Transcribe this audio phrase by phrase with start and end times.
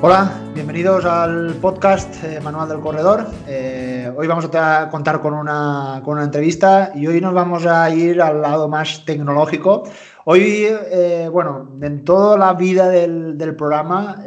[0.00, 3.26] Hola, bienvenidos al podcast eh, Manual del Corredor.
[3.48, 7.90] Eh, hoy vamos a contar con una, con una, entrevista y hoy nos vamos a
[7.90, 9.82] ir al lado más tecnológico.
[10.24, 14.22] Hoy, eh, bueno, en toda la vida del, programa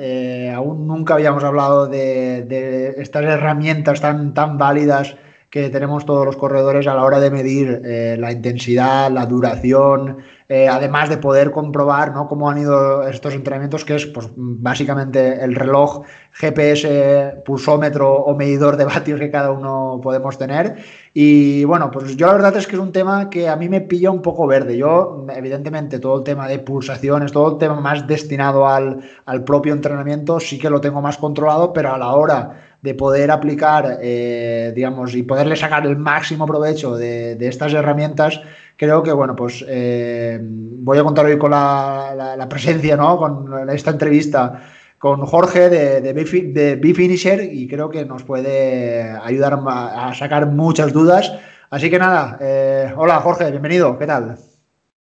[0.54, 5.16] aún nunca habíamos hablado de, de, estas herramientas tan, tan válidas
[5.50, 7.82] que tenemos todos los corredores a la hora de medir
[8.20, 10.18] la intensidad, la duración,
[10.54, 12.28] eh, además de poder comprobar ¿no?
[12.28, 18.76] cómo han ido estos entrenamientos, que es pues, básicamente el reloj GPS, pulsómetro o medidor
[18.76, 20.76] de vatios que cada uno podemos tener.
[21.14, 23.80] Y bueno, pues yo la verdad es que es un tema que a mí me
[23.80, 24.76] pilla un poco verde.
[24.76, 29.72] Yo, evidentemente, todo el tema de pulsaciones, todo el tema más destinado al, al propio
[29.72, 34.72] entrenamiento, sí que lo tengo más controlado, pero a la hora de poder aplicar, eh,
[34.76, 38.42] digamos, y poderle sacar el máximo provecho de, de estas herramientas,
[38.82, 43.18] creo que, bueno, pues eh, voy a contar hoy con la, presencia, ¿no?
[43.18, 44.64] Con esta entrevista
[44.98, 51.32] con Jorge de, de, B-Finisher y creo que nos puede ayudar a, sacar muchas dudas.
[51.70, 54.38] Así que nada, eh, hola Jorge, bienvenido, ¿qué tal?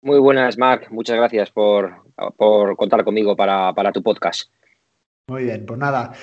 [0.02, 2.04] Muy buenas, Marc, muchas gracias por,
[2.36, 4.50] por contar conmigo para, para tu podcast.
[5.30, 6.14] Muy bien, pues nada,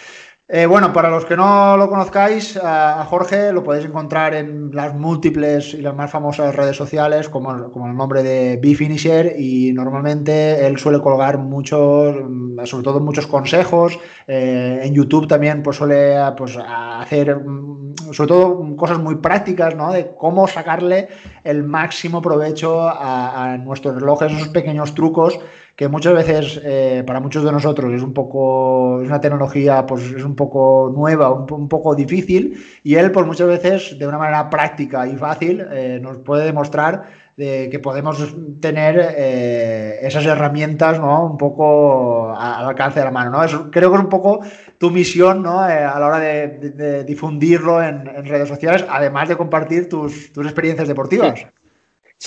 [0.46, 4.94] eh, bueno, para los que no lo conozcáis, a, Jorge lo podéis encontrar en las
[4.94, 10.66] múltiples y las más famosas redes sociales, como, como el nombre de B-Finisher, y normalmente
[10.66, 13.98] él suele colgar muchos, mm, sobre todo muchos consejos.
[14.26, 19.92] Eh, en YouTube también pues, suele pues, hacer, mm, sobre todo, cosas muy prácticas, ¿no?
[19.94, 21.08] De cómo sacarle
[21.42, 25.40] el máximo provecho a nuestros relojes, esos pequeños trucos
[25.76, 30.04] que muchas veces eh, para muchos de nosotros es un poco, es una tecnología, pues
[30.04, 34.48] es un poco nueva, un, poco difícil, y él, pues muchas veces, de una manera
[34.50, 41.26] práctica y fácil, eh, nos puede demostrar de que podemos tener eh, esas herramientas, ¿no?
[41.26, 43.70] Un poco al alcance de la mano, ¿no?
[43.72, 44.40] Creo que es un poco
[44.78, 45.58] tu misión, ¿no?
[45.58, 51.46] a la hora de, difundirlo en, redes sociales, además de compartir tus, tus experiencias deportivas.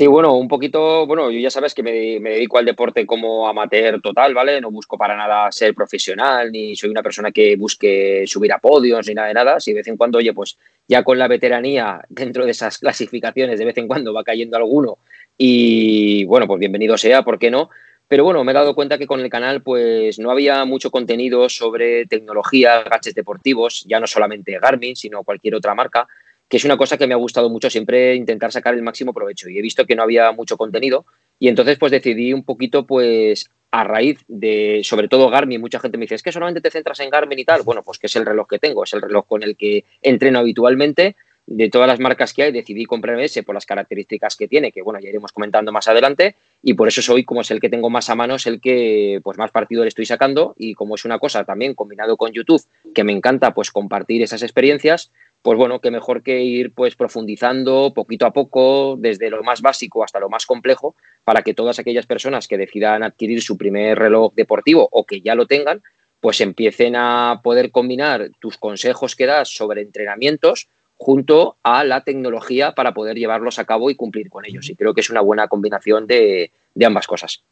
[0.06, 4.36] Bueno, un poquito, bueno, yo ya sabes que me, dedico al deporte como amateur total,
[4.36, 4.62] ¿vale?
[4.62, 9.08] No busco para nada ser profesional, ni soy una persona que busque subir a podios,
[9.08, 9.60] ni nada de nada.
[9.60, 10.58] Si de vez en cuando, oye, pues
[10.88, 15.00] ya con la veteranía dentro de esas clasificaciones, de vez en cuando va cayendo alguno
[15.36, 17.70] y, bueno, pues bienvenido sea, ¿por qué no?
[18.08, 21.50] Pero bueno, me he dado cuenta que con el canal pues no había mucho contenido
[21.50, 26.08] sobre tecnología, gaches deportivos, ya no solamente Garmin, sino cualquier otra marca
[26.50, 29.50] que es una cosa que me ha gustado mucho siempre intentar sacar el máximo provecho
[29.50, 31.06] y he visto que no había mucho contenido
[31.40, 35.98] y entonces pues decidí un poquito pues a raíz de sobre todo Garmin, mucha gente
[35.98, 38.16] me dice, es que solamente te centras en Garmin y tal, bueno, pues que es
[38.16, 41.16] el reloj que tengo, es el reloj con el que entreno habitualmente,
[41.48, 44.82] de todas las marcas que hay, decidí comprarme ese por las características que tiene, que
[44.82, 47.90] bueno, ya iremos comentando más adelante, y por eso soy como es el que tengo
[47.90, 51.06] más a mano, es el que pues más partido le estoy sacando, y como es
[51.06, 52.62] una cosa también combinado con YouTube,
[52.94, 55.12] que me encanta pues compartir esas experiencias,
[55.42, 60.04] pues bueno, qué mejor que ir pues profundizando poquito a poco, desde lo más básico
[60.04, 64.34] hasta lo más complejo, para que todas aquellas personas que decidan adquirir su primer reloj
[64.36, 65.82] deportivo o que ya lo tengan,
[66.20, 70.68] pues empiecen a poder combinar tus consejos que das sobre entrenamientos
[70.98, 74.70] junto a la tecnología para poder llevarlos a cabo y cumplir con ellos.
[74.70, 76.52] Y creo que es una buena combinación de,
[76.84, 77.44] ambas cosas.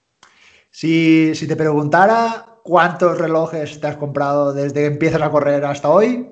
[0.71, 5.89] Si, si te preguntara cuántos relojes te has comprado desde que empiezas a correr hasta
[5.89, 6.27] hoy,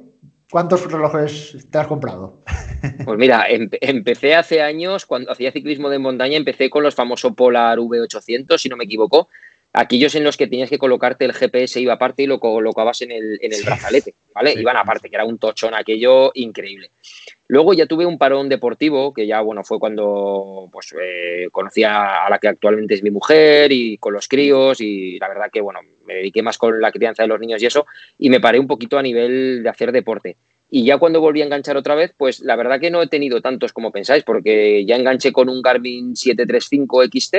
[0.54, 2.38] ¿Cuántos relojes te has comprado?
[3.06, 7.80] Pues mira, empecé hace años, cuando hacía ciclismo de montaña, empecé con los famosos Polar
[7.80, 9.30] V800, si no me equivoco,
[9.74, 13.12] aquellos en los que tenías que colocarte el GPS iba aparte y lo colocabas en
[13.12, 14.54] el, en el brazalete, ¿vale?
[14.54, 16.92] Iban aparte, que era un tochón aquello increíble.
[17.48, 22.28] Luego ya tuve un parón deportivo, que ya, bueno, fue cuando pues eh, conocí a
[22.30, 25.80] la que actualmente es mi mujer y con los críos y la verdad que, bueno,
[26.06, 27.86] me dediqué más con la crianza de los niños y eso
[28.18, 30.38] y me paré un poquito a nivel de hacer deporte.
[30.70, 33.42] Y ya cuando volví a enganchar otra vez, pues la verdad que no he tenido
[33.42, 37.36] tantos como pensáis, porque ya enganché con un Garmin 735 XT,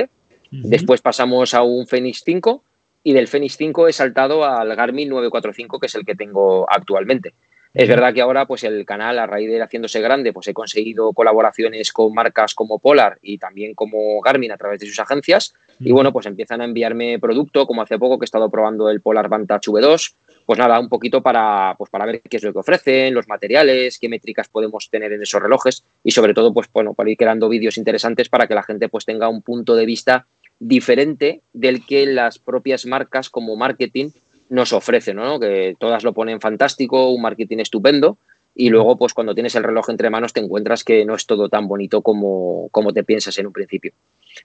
[0.51, 2.63] Después pasamos a un Fenix 5
[3.03, 7.33] y del Fenix 5 he saltado al Garmin 945, que es el que tengo actualmente.
[7.75, 10.53] Es verdad que ahora, pues el canal, a raíz de ir haciéndose grande, pues he
[10.53, 15.53] conseguido colaboraciones con marcas como Polar y también como Garmin a través de sus agencias.
[15.81, 19.01] Y bueno, pues empiezan a enviarme producto, como hace poco que he estado probando el
[19.01, 20.15] Polar Vantage V2.
[20.45, 23.99] Pues nada, un poquito para, pues para ver qué es lo que ofrecen, los materiales,
[23.99, 27.49] qué métricas podemos tener en esos relojes y sobre todo, pues bueno, para ir creando
[27.49, 30.27] vídeos interesantes para que la gente pues tenga un punto de vista
[30.59, 34.11] diferente del que las propias marcas como marketing
[34.49, 35.39] nos ofrecen, ¿no?
[35.39, 38.17] Que todas lo ponen fantástico, un marketing estupendo,
[38.55, 41.49] y luego, pues cuando tienes el reloj entre manos, te encuentras que no es todo
[41.49, 43.91] tan bonito como, como te piensas en un principio.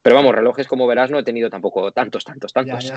[0.03, 2.91] Pero vamos, relojes como verás no he tenido tampoco tantos, tantos, tantos.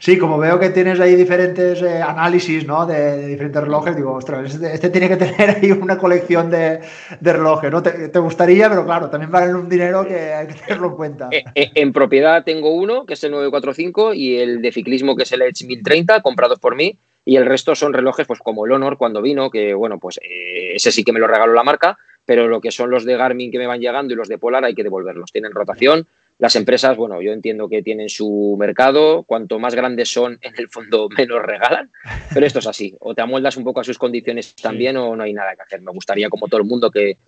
[0.00, 2.86] Sí, como veo que tienes ahí diferentes eh, análisis ¿no?
[2.86, 6.80] de, diferentes relojes, digo, ostras, este, este, tiene que tener ahí una colección de,
[7.20, 7.82] relojes, ¿no?
[7.82, 11.28] Te, gustaría, pero claro, también valen un dinero que hay que tenerlo en cuenta.
[11.30, 15.22] Eh, eh, en propiedad tengo uno, que es el 945, y el de ciclismo, que
[15.22, 18.72] es el Edge 1030, comprados por mí, y el resto son relojes, pues como el
[18.72, 22.48] Honor cuando vino, que bueno, pues ese sí que me lo regaló la marca, pero
[22.48, 24.74] lo que son los de Garmin que me van llegando y los de Polar hay
[24.74, 25.32] que devolverlos.
[25.32, 26.06] Tienen rotación.
[26.40, 29.24] Las empresas, bueno, yo entiendo que tienen su mercado.
[29.24, 31.92] Cuanto más grandes son, en el fondo menos regalan.
[32.32, 32.96] Pero esto es así.
[33.00, 35.82] O te amoldas un poco a sus condiciones también o no hay nada que hacer.
[35.82, 37.18] Me gustaría, como todo el mundo, que,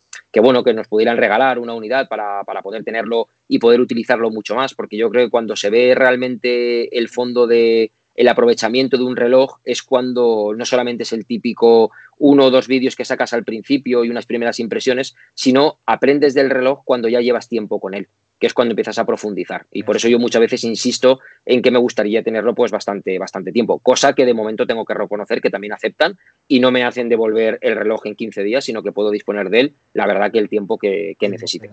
[0.41, 4.55] bueno, que nos pudieran regalar una unidad para, para poder tenerlo y poder utilizarlo mucho
[4.55, 4.73] más.
[4.73, 9.17] Porque yo creo que cuando se ve realmente el fondo de, el aprovechamiento de un
[9.17, 13.45] reloj es cuando no solamente es el típico uno o dos vídeos que sacas al
[13.45, 18.09] principio y unas primeras impresiones, sino aprendes del reloj cuando ya llevas tiempo con él,
[18.39, 19.67] que es cuando empiezas a profundizar.
[19.73, 23.51] Y por eso yo muchas veces insisto en que me gustaría tenerlo pues bastante, bastante
[23.51, 26.17] tiempo, cosa que de momento tengo que reconocer que también aceptan
[26.47, 29.61] y no me hacen devolver el reloj en 15 días, sino que puedo disponer de
[29.61, 31.71] él, la verdad que el tiempo que, que necesite.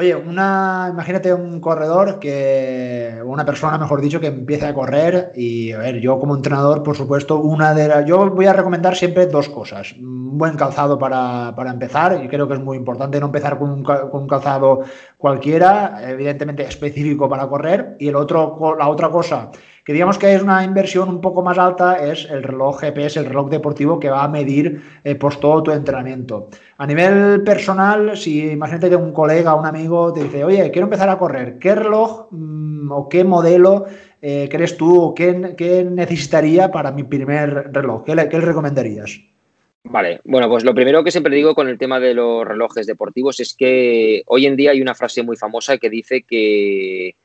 [0.00, 5.72] Oye, una, imagínate un corredor que, una persona, mejor dicho, que empiece a correr y,
[5.72, 9.26] a ver, yo como entrenador, por supuesto, una de las, yo voy a recomendar siempre
[9.26, 9.94] dos cosas.
[9.94, 13.82] Un buen calzado para, empezar, y creo que es muy importante no empezar con un,
[13.82, 14.84] con un, calzado
[15.16, 19.50] cualquiera, evidentemente específico para correr, y el otro, la otra cosa
[19.88, 23.24] que digamos que es una inversión un poco más alta, es el reloj GPS, el
[23.24, 26.50] reloj deportivo que va a medir eh, pues todo tu entrenamiento.
[26.76, 31.08] A nivel personal, si imagínate que un colega, un amigo te dice, oye, quiero empezar
[31.08, 33.86] a correr, ¿qué reloj mm, o qué modelo
[34.20, 35.32] eh, crees tú o qué,
[35.90, 38.04] necesitaría para mi primer reloj?
[38.04, 39.18] ¿Qué le, qué recomendarías?
[39.84, 43.40] Vale, bueno, pues lo primero que siempre digo con el tema de los relojes deportivos
[43.40, 47.16] es que hoy en día hay una frase muy famosa que dice que,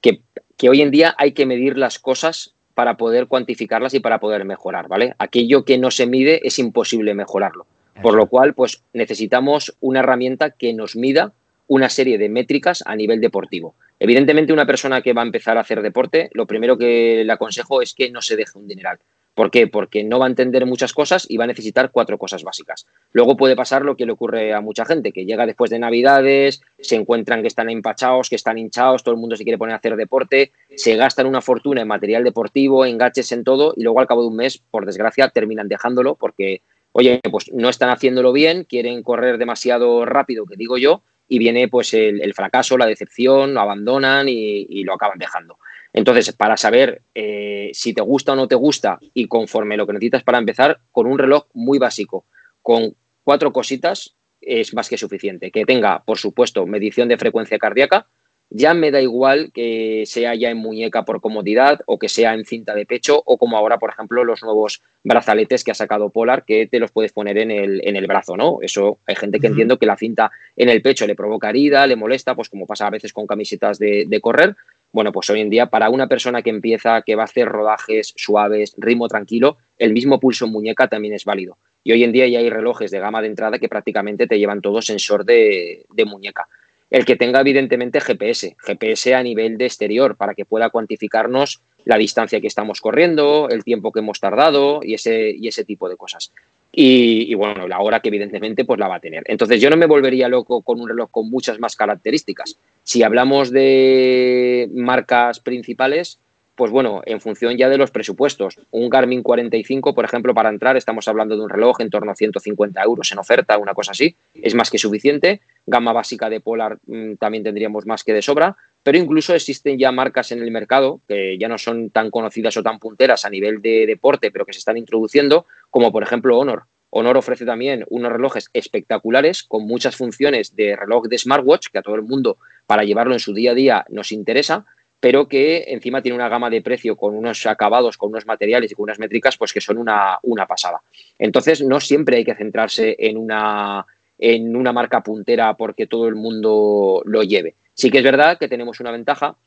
[0.00, 0.20] que
[0.62, 4.44] que hoy en día hay que medir las cosas para poder cuantificarlas y para poder
[4.44, 5.12] mejorar, ¿vale?
[5.18, 7.66] Aquello que no se mide es imposible mejorarlo.
[8.00, 11.32] Por lo cual, pues necesitamos una herramienta que nos mida
[11.66, 13.74] una serie de métricas a nivel deportivo.
[13.98, 17.82] Evidentemente, una persona que va a empezar a hacer deporte, lo primero que le aconsejo
[17.82, 19.00] es que no se deje un dineral.
[19.34, 19.66] ¿Por qué?
[19.66, 22.86] Porque no va a entender muchas cosas y va a necesitar cuatro cosas básicas.
[23.12, 26.60] Luego puede pasar lo que le ocurre a mucha gente, que llega después de Navidades,
[26.78, 29.78] se encuentran que están empachados, que están hinchados, todo el mundo se quiere poner a
[29.78, 34.00] hacer deporte, se gastan una fortuna en material deportivo, en gaches, en todo, y luego
[34.00, 36.60] al cabo de un mes, por desgracia, terminan dejándolo porque,
[36.92, 41.68] oye, pues no están haciéndolo bien, quieren correr demasiado rápido, que digo yo, y viene
[41.68, 45.56] pues el, fracaso, la decepción, lo abandonan y lo acaban dejando.
[45.92, 49.92] Entonces, para saber eh, si te gusta o no te gusta y conforme lo que
[49.92, 52.24] necesitas para empezar, con un reloj muy básico,
[52.62, 52.94] con
[53.24, 55.50] cuatro cositas, es más que suficiente.
[55.50, 58.06] Que tenga, por supuesto, medición de frecuencia cardíaca.
[58.54, 62.44] Ya me da igual que sea ya en muñeca por comodidad o que sea en
[62.44, 66.44] cinta de pecho o como ahora, por ejemplo, los nuevos brazaletes que ha sacado Polar
[66.44, 68.58] que te los puedes poner en el, en el brazo, ¿no?
[68.60, 71.96] Eso hay gente que entiendo que la cinta en el pecho le provoca herida, le
[71.96, 74.54] molesta, pues como pasa a veces con camisetas de, de correr,
[74.92, 78.12] bueno, pues hoy en día para una persona que empieza, que va a hacer rodajes
[78.16, 81.56] suaves, ritmo tranquilo, el mismo pulso en muñeca también es válido.
[81.82, 84.60] Y hoy en día ya hay relojes de gama de entrada que prácticamente te llevan
[84.60, 86.46] todo sensor de, muñeca.
[86.90, 91.96] El que tenga evidentemente GPS, GPS a nivel de exterior para que pueda cuantificarnos la
[91.96, 95.96] distancia que estamos corriendo, el tiempo que hemos tardado y ese, y ese tipo de
[95.96, 96.32] cosas.
[96.74, 99.22] Y, bueno, la hora que evidentemente pues la va a tener.
[99.26, 102.56] Entonces yo no me volvería loco con un reloj con muchas más características.
[102.82, 106.18] Si hablamos de marcas principales,
[106.54, 108.58] pues bueno, en función ya de los presupuestos.
[108.70, 112.14] Un Garmin 45, por ejemplo, para entrar estamos hablando de un reloj en torno a
[112.14, 114.16] 150 euros en oferta, una cosa así.
[114.34, 115.40] Es más que suficiente.
[115.66, 118.56] Gama básica de Polar mm, también tendríamos más que de sobra.
[118.82, 122.62] Pero incluso existen ya marcas en el mercado que ya no son tan conocidas o
[122.62, 126.64] tan punteras a nivel de deporte, pero que se están introduciendo, como por ejemplo Honor.
[126.90, 131.82] Honor ofrece también unos relojes espectaculares con muchas funciones de reloj de smartwatch que a
[131.82, 132.36] todo el mundo
[132.66, 134.66] para llevarlo en su día a día nos interesa,
[135.00, 138.74] pero que encima tiene una gama de precio con unos acabados, con unos materiales y
[138.74, 140.82] con unas métricas pues que son una, una pasada.
[141.18, 143.86] Entonces no siempre hay que centrarse en una,
[144.18, 147.54] en una marca puntera porque todo el mundo lo lleve.
[147.72, 149.38] Sí que es verdad que tenemos una ventaja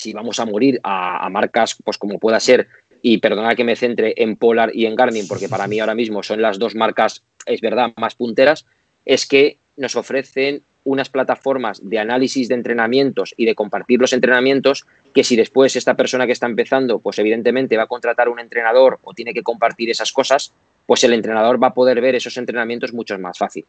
[0.00, 2.68] si vamos a morir a, marcas, pues como pueda ser,
[3.02, 6.22] y perdona que me centre en Polar y en Garmin, porque para mí ahora mismo
[6.22, 8.66] son las dos marcas, es verdad, más punteras,
[9.04, 14.86] es que nos ofrecen unas plataformas de análisis de entrenamientos y de compartir los entrenamientos
[15.14, 18.98] que si después esta persona que está empezando, pues evidentemente va a contratar un entrenador
[19.02, 20.52] o tiene que compartir esas cosas,
[20.86, 23.64] pues el entrenador va a poder ver esos entrenamientos mucho más fácil.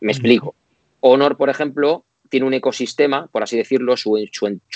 [0.00, 0.54] Me explico.
[1.00, 4.16] Honor, por ejemplo, tiene un ecosistema, por así decirlo, su,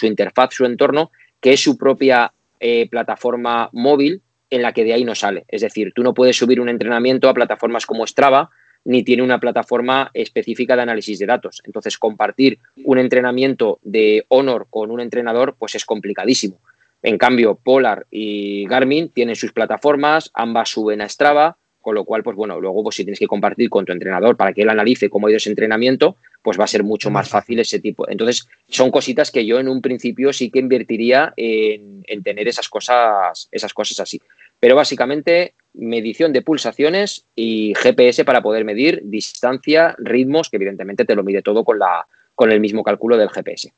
[0.03, 1.11] interfaz, su entorno,
[1.41, 5.45] que es su propia eh, plataforma móvil en la que de ahí no sale.
[5.49, 8.51] Es decir, tú no puedes subir un entrenamiento a plataformas como Strava,
[8.85, 11.61] ni tiene una plataforma específica de análisis de datos.
[11.65, 16.61] Entonces, compartir un entrenamiento de Honor con un entrenador, pues es complicadísimo.
[17.03, 22.23] En cambio, Polar y Garmin tienen sus plataformas, ambas suben a Strava, con lo cual,
[22.23, 25.09] pues bueno, luego pues si tienes que compartir con tu entrenador para que él analice
[25.09, 28.09] cómo ha ido ese entrenamiento, pues va a ser mucho más fácil ese tipo.
[28.09, 32.69] Entonces, son cositas que yo en un principio sí que invertiría en, en tener esas
[32.69, 34.21] cosas, esas cosas así.
[34.61, 41.15] Pero básicamente medición de pulsaciones y GPS para poder medir distancia, ritmos, que evidentemente te
[41.15, 43.73] lo mide todo con, la, con el mismo cálculo del GPS.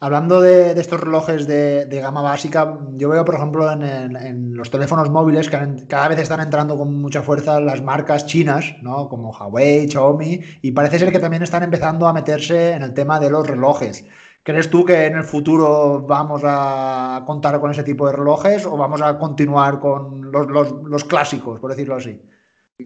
[0.00, 5.48] Hablando de, estos relojes de, gama básica, yo veo, por ejemplo, en, los teléfonos móviles
[5.48, 9.08] que cada vez están entrando con mucha fuerza las marcas chinas, ¿no?
[9.08, 13.20] como Huawei, Xiaomi, y parece ser que también están empezando a meterse en el tema
[13.20, 14.04] de los relojes.
[14.44, 18.76] ¿Crees tú que en el futuro vamos a contar con ese tipo de relojes o
[18.76, 22.20] vamos a continuar con los, clásicos, por decirlo así?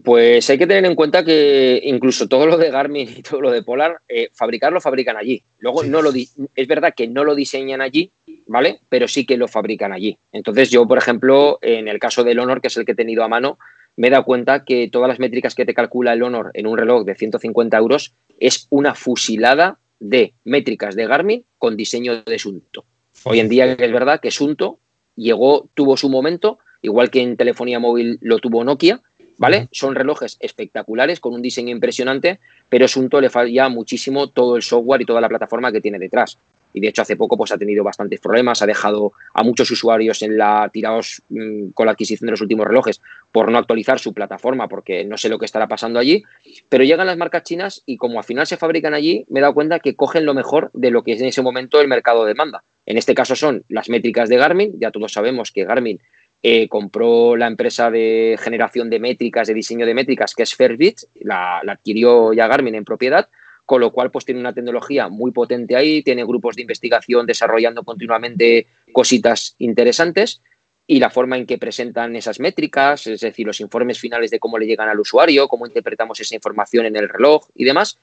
[0.05, 3.51] Pues hay que tener en cuenta que incluso todo lo de Garmin y todo lo
[3.51, 5.43] de Polar, eh, fabricarlo fabrican allí.
[5.59, 8.13] Luego no lo es verdad que no lo diseñan allí,
[8.47, 8.81] ¿vale?
[8.89, 10.19] Pero sí que lo fabrican allí.
[10.33, 13.25] Entonces yo, por ejemplo, en el caso del Honor, que es el que he tenido
[13.25, 13.59] a mano,
[13.97, 16.77] me he dado cuenta que todas las métricas que te calcula el Honor en un
[16.77, 22.85] reloj de 150 euros es una fusilada de métricas de Garmin con diseño de Sunto.
[23.25, 24.79] Hoy en día es verdad que Sunto
[25.17, 29.01] llegó, tuvo su momento, igual que en telefonía móvil lo tuvo Nokia,
[29.39, 29.69] ¿vale?
[29.73, 35.03] Son relojes espectaculares con un diseño impresionante, pero Sunto le falla muchísimo todo el software
[35.03, 36.39] y toda la plataforma que tiene detrás
[36.77, 40.21] y de hecho hace poco pues, ha tenido bastantes problemas, ha dejado a muchos usuarios
[40.21, 43.01] en la tirados mm, con la adquisición de los últimos relojes
[43.33, 46.23] por no actualizar su plataforma porque no sé lo que estará pasando allí,
[46.69, 49.55] pero llegan las marcas chinas y como al final se fabrican allí, me he dado
[49.55, 52.63] cuenta que cogen lo mejor de lo que es en ese momento el mercado demanda.
[52.85, 55.99] En este caso son las métricas de Garmin, ya todos sabemos que Garmin
[56.43, 61.01] eh, compró la empresa de generación de métricas, de diseño de métricas, que es Fairbit,
[61.15, 63.29] la adquirió ya Garmin en propiedad,
[63.67, 67.83] con lo cual pues tiene una tecnología muy potente ahí, tiene grupos de investigación desarrollando
[67.83, 70.41] continuamente cositas interesantes
[70.87, 74.57] y la forma en que presentan esas métricas, es decir, los informes finales de cómo
[74.57, 77.99] le llegan al usuario, cómo interpretamos esa información en el reloj y demás.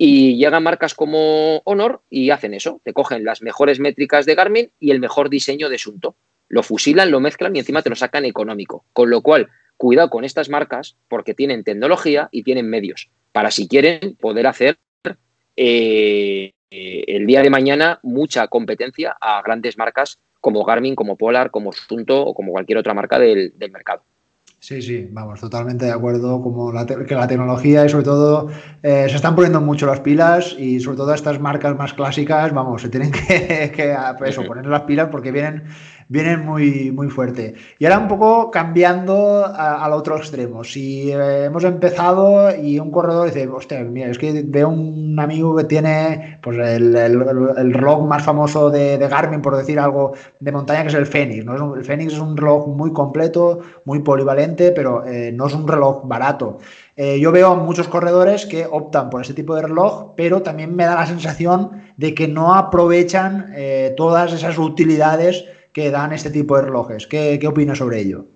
[0.00, 4.70] Y llegan marcas como Honor y hacen eso, te cogen las mejores métricas de Garmin
[4.78, 6.14] y el mejor diseño de Sunto.
[6.48, 8.84] Lo fusilan, lo mezclan y encima te lo sacan económico.
[8.92, 13.68] Con lo cual, cuidado con estas marcas porque tienen tecnología y tienen medios para si
[13.68, 14.78] quieren poder hacer
[15.56, 21.72] eh, el día de mañana mucha competencia a grandes marcas como Garmin, como Polar, como
[21.72, 24.02] Sunto o como cualquier otra marca del, mercado.
[24.60, 26.42] Sí, sí, vamos, totalmente de acuerdo.
[26.42, 26.72] Como
[27.06, 28.50] que la tecnología y sobre todo
[28.82, 32.82] eh, se están poniendo mucho las pilas y sobre todo estas marcas más clásicas, vamos,
[32.82, 35.64] se tienen que, que eso, poner las pilas porque vienen
[36.08, 37.54] vienen muy, muy fuerte.
[37.78, 40.64] Y ahora un poco cambiando al otro extremo.
[40.64, 45.54] Si eh, hemos empezado y un corredor dice, hostia, mira, es que veo un amigo
[45.56, 50.82] que tiene pues, el, el, reloj más famoso de, Garmin, por decir algo, de montaña,
[50.82, 51.44] que es el Fenix.
[51.44, 51.74] ¿no?
[51.74, 56.02] El Fenix es un reloj muy completo, muy polivalente, pero eh, no es un reloj
[56.04, 56.58] barato.
[56.96, 60.74] Eh, yo veo a muchos corredores que optan por ese tipo de reloj, pero también
[60.74, 63.52] me da la sensación de que no aprovechan
[63.96, 67.06] todas esas utilidades que dan este tipo de relojes.
[67.06, 68.26] ¿Qué, qué opinas sobre ello?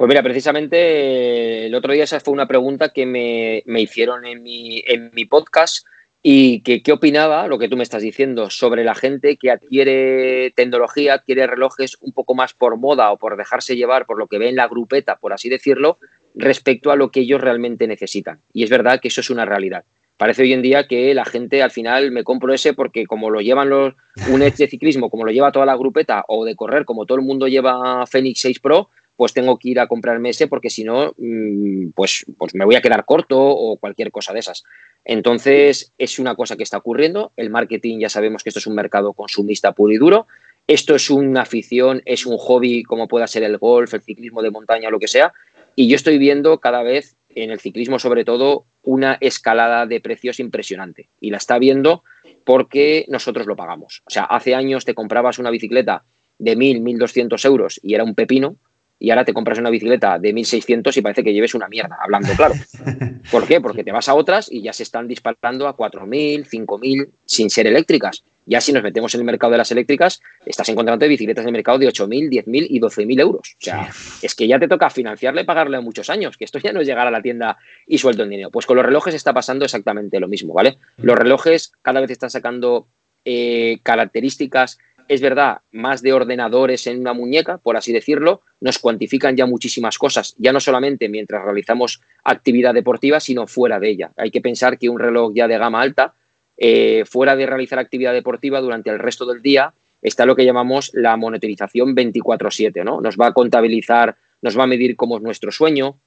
[0.00, 4.82] Pues mira, precisamente el otro día esa fue una pregunta que me, hicieron en mi,
[4.86, 5.84] en mi podcast
[6.22, 10.52] y que qué opinaba, lo que tú me estás diciendo, sobre la gente que adquiere
[10.56, 14.38] tecnología, adquiere relojes un poco más por moda o por dejarse llevar por lo que
[14.38, 15.98] ve en la grupeta, por así decirlo,
[16.34, 18.40] respecto a lo que ellos realmente necesitan.
[18.54, 19.84] Y es verdad que eso es una realidad.
[20.20, 23.40] Parece hoy en día que la gente al final me compro ese porque como lo
[23.40, 23.94] llevan los,
[24.30, 27.16] un Edge de ciclismo, como lo lleva toda la grupeta, o de correr, como todo
[27.16, 30.84] el mundo lleva Fenix 6 Pro, pues tengo que ir a comprarme ese porque si
[30.84, 34.64] no, mm, pues, pues me voy a quedar corto o cualquier cosa de esas.
[35.06, 37.32] Entonces, es una cosa que está ocurriendo.
[37.38, 40.26] El marketing ya sabemos que esto es un mercado consumista puro y duro.
[40.66, 44.50] Esto es una afición, es un hobby como pueda ser el golf, el ciclismo de
[44.50, 45.32] montaña, lo que sea.
[45.76, 50.40] Y yo estoy viendo cada vez en el ciclismo sobre todo una escalada de precios
[50.40, 52.02] impresionante y la está viendo
[52.44, 54.02] porque nosotros lo pagamos.
[54.06, 56.04] O sea, hace años te comprabas una bicicleta
[56.38, 58.56] de 1.000, 1.200 euros y era un pepino
[58.98, 62.32] y ahora te compras una bicicleta de 1.600 y parece que lleves una mierda, hablando
[62.34, 62.54] claro.
[63.30, 63.60] ¿Por qué?
[63.60, 67.66] Porque te vas a otras y ya se están disparando a 4.000, 5.000 sin ser
[67.66, 68.22] eléctricas.
[68.46, 71.52] Ya si nos metemos en el mercado de las eléctricas, estás encontrando bicicletas en el
[71.52, 73.56] mercado de 8.000, 10.000 y 12.000 euros.
[73.60, 73.90] O sea,
[74.22, 76.86] es que ya te toca financiarle y pagarle muchos años, que esto ya no es
[76.86, 78.50] llegar a la tienda y suelto el dinero.
[78.50, 80.78] Pues con los relojes está pasando exactamente lo mismo, ¿vale?
[80.96, 82.88] Los relojes cada vez están sacando
[83.24, 84.78] eh, características
[85.10, 89.98] es verdad, más de ordenadores en una muñeca, por así decirlo, nos cuantifican ya muchísimas
[89.98, 94.12] cosas, ya no solamente mientras realizamos actividad deportiva, sino fuera de ella.
[94.16, 96.14] Hay que pensar que un reloj ya de gama alta,
[96.62, 100.90] eh, fuera de realizar actividad deportiva durante el resto del día, está lo que llamamos
[100.92, 103.00] la monitorización 24/7, ¿no?
[103.00, 105.98] Nos va a contabilizar, nos va a medir cómo es nuestro sueño,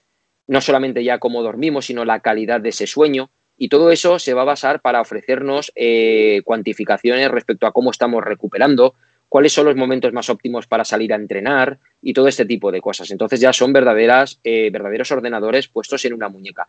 [0.48, 4.36] no solamente ya cómo dormimos, sino la calidad de ese sueño, y todo eso se
[4.36, 8.94] va a basar para ofrecernos eh, cuantificaciones respecto a cómo estamos recuperando,
[9.30, 12.82] cuáles son los momentos más óptimos para salir a entrenar y todo este tipo de
[12.82, 13.10] cosas.
[13.10, 16.68] Entonces ya son verdaderas, eh, verdaderos ordenadores puestos en una muñeca.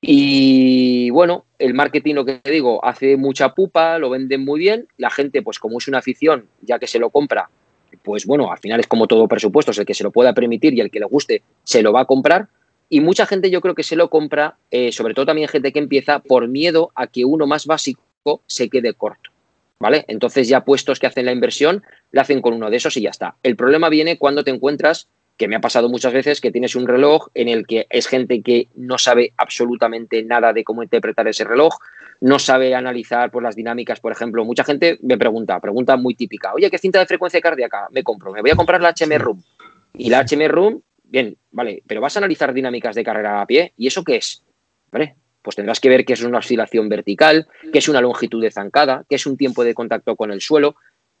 [0.00, 4.88] Y bueno, el marketing, lo que digo, hace mucha pupa, lo venden muy bien.
[4.96, 7.50] La gente, pues como es una afición, ya que se lo compra,
[8.02, 10.74] pues bueno, al final es como todo presupuesto, es el que se lo pueda permitir
[10.74, 12.48] y el que le guste se lo va a comprar.
[12.88, 15.78] Y mucha gente yo creo que se lo compra, eh, sobre todo también gente que
[15.78, 19.30] empieza por miedo a que uno más básico se quede corto.
[19.78, 20.04] ¿Vale?
[20.08, 23.10] Entonces ya puestos que hacen la inversión, la hacen con uno de esos y ya
[23.10, 23.36] está.
[23.42, 25.08] El problema viene cuando te encuentras,
[25.40, 28.42] que me ha pasado muchas veces, que tienes un reloj en el que es gente
[28.42, 31.78] que no sabe absolutamente nada de cómo interpretar ese reloj,
[32.20, 34.44] no sabe analizar por las dinámicas, por ejemplo.
[34.44, 38.32] Mucha gente me pregunta, pregunta muy típica, oye, ¿qué cinta de frecuencia cardíaca me compro?
[38.32, 39.42] Me voy a comprar la HM Room.
[39.94, 43.72] Y la HM Room Bien, vale, pero vas a analizar dinámicas de carrera a pie.
[43.76, 44.44] ¿Y eso qué es?
[44.92, 45.16] ¿Vale?
[45.42, 49.04] Pues tendrás que ver qué es una oscilación vertical, qué es una longitud de zancada,
[49.08, 50.76] qué es un tiempo de contacto con el suelo.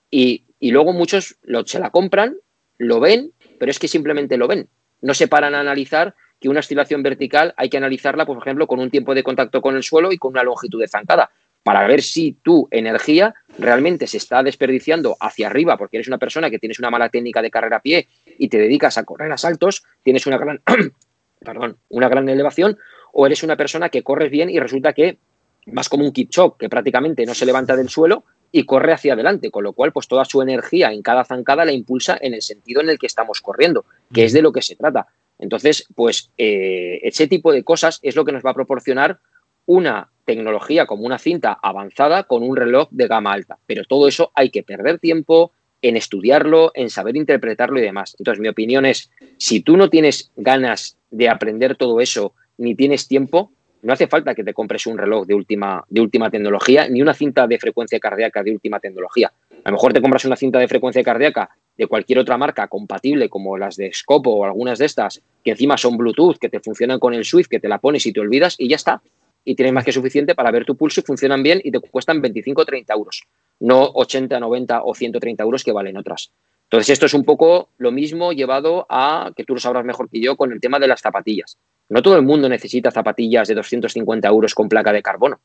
[0.08, 2.36] Y, luego muchos lo, se la compran,
[2.78, 4.68] lo ven, pero es que simplemente lo ven.
[5.02, 8.80] No se paran a analizar que una oscilación vertical hay que analizarla, por ejemplo, con
[8.80, 11.30] un tiempo de contacto con el suelo y con una longitud de zancada
[11.62, 16.48] para ver si tu energía realmente se está desperdiciando hacia arriba porque eres una persona
[16.48, 19.36] que tienes una mala técnica de carrera a pie y te dedicas a correr a
[19.36, 20.62] saltos, tienes una gran,
[21.44, 22.78] perdón, una gran elevación,
[23.12, 25.18] o eres una persona que corres bien y resulta que
[25.66, 29.50] vas como un Kipchok, que prácticamente no se levanta del suelo y corre hacia adelante,
[29.50, 32.80] con lo cual pues toda su energía en cada zancada la impulsa en el sentido
[32.80, 35.06] en el que estamos corriendo, que es de lo que se trata.
[35.38, 39.18] Entonces, pues eh, ese tipo de cosas es lo que nos va a proporcionar
[39.66, 43.58] una tecnología como una cinta avanzada con un reloj de gama alta.
[43.66, 48.16] Pero todo eso hay que perder tiempo en estudiarlo, en saber interpretarlo y demás.
[48.18, 53.08] Entonces, mi opinión es, si tú no tienes ganas de aprender todo eso, ni tienes
[53.08, 53.50] tiempo,
[53.82, 57.14] no hace falta que te compres un reloj de última, de última tecnología, ni una
[57.14, 59.32] cinta de frecuencia cardíaca de última tecnología.
[59.64, 63.28] A lo mejor te compras una cinta de frecuencia cardíaca de cualquier otra marca compatible,
[63.28, 66.98] como las de Scopo o algunas de estas, que encima son Bluetooth, que te funcionan
[66.98, 69.02] con el Swift, que te la pones y te olvidas y ya está
[69.44, 72.20] y tienes más que suficiente para ver tu pulso y funcionan bien y te cuestan
[72.20, 73.24] 25 o 30 euros,
[73.60, 76.30] no 80, 90 o 130 euros que valen otras.
[76.70, 80.20] Entonces, esto es un poco lo mismo llevado a, que tú lo sabrás mejor que
[80.20, 81.58] yo, con el tema de las zapatillas.
[81.88, 85.40] No todo el mundo necesita zapatillas de 250 euros con placa de carbono,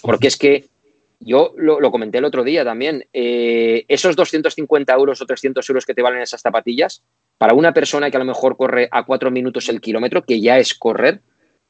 [0.00, 0.64] porque es que
[1.20, 5.92] yo lo, comenté el otro día también, eh, esos 250 euros o 300 euros que
[5.92, 7.02] te valen esas zapatillas,
[7.36, 10.58] para una persona que a lo mejor corre a cuatro minutos el kilómetro, que ya
[10.58, 11.20] es correr,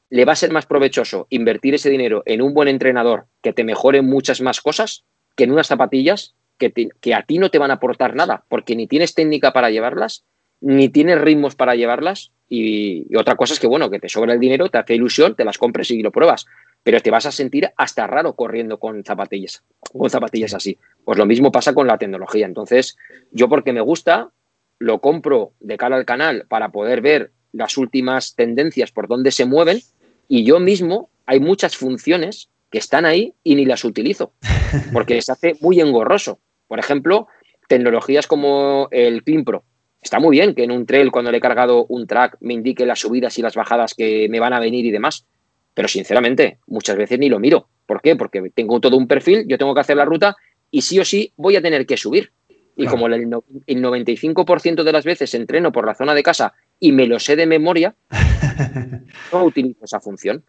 [0.09, 3.65] le va a ser más provechoso invertir ese dinero en un buen entrenador que te
[3.65, 5.03] mejore muchas más cosas
[5.35, 6.33] que en unas zapatillas
[6.69, 9.71] que, que, a ti no te van a aportar nada, porque ni tienes técnica para
[9.71, 10.23] llevarlas,
[10.59, 14.39] ni tienes ritmos para llevarlas, y, otra cosa es que, bueno, que te sobra el
[14.39, 16.45] dinero, te hace ilusión, te las compres y lo pruebas,
[16.83, 20.77] pero te vas a sentir hasta raro corriendo con zapatillas, con zapatillas así.
[21.05, 22.45] Pues lo mismo pasa con la tecnología.
[22.45, 22.97] Entonces,
[23.31, 24.31] yo porque me gusta,
[24.79, 29.45] lo compro de cara al canal para poder ver las últimas tendencias por dónde se
[29.45, 29.79] mueven
[30.27, 34.33] y yo mismo hay muchas funciones que están ahí y ni las utilizo,
[34.93, 36.39] porque se hace muy engorroso.
[36.71, 37.27] Por ejemplo,
[37.67, 39.65] tecnologías como el Pro.
[40.01, 42.85] Está muy bien que en un trail, cuando le he cargado un track, me indique
[42.85, 45.25] las subidas y las bajadas que me van a venir y demás.
[45.73, 47.67] Pero sinceramente, muchas veces ni lo miro.
[47.85, 48.15] ¿Por qué?
[48.15, 50.37] Porque tengo todo un perfil, yo tengo que hacer la ruta
[50.71, 52.31] y sí o sí voy a tener que subir.
[52.77, 56.93] Y como el, el 95% de las veces entreno por la zona de casa y
[56.93, 57.95] me lo sé de memoria,
[59.33, 60.41] no utilizo esa función.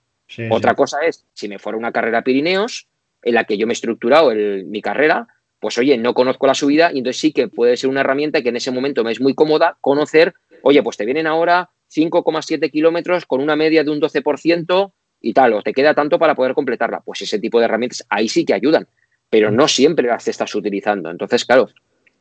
[0.51, 2.87] Otra cosa es, si me fuera una carrera Pirineos,
[3.25, 5.27] en la que yo me he estructurado mi carrera,
[5.63, 8.49] pues oye, no conozco la subida y entonces sí que puede ser una herramienta que
[8.49, 13.27] en ese momento me es muy cómoda conocer, oye, pues te vienen ahora 5,7 kilómetros
[13.27, 17.03] con una media de un 12% y tal, o te queda tanto para poder completarla.
[17.05, 18.89] Pues ese tipo de herramientas ahí sí que ayudan,
[19.31, 21.11] pero no siempre las estás utilizando.
[21.11, 21.69] Entonces, claro,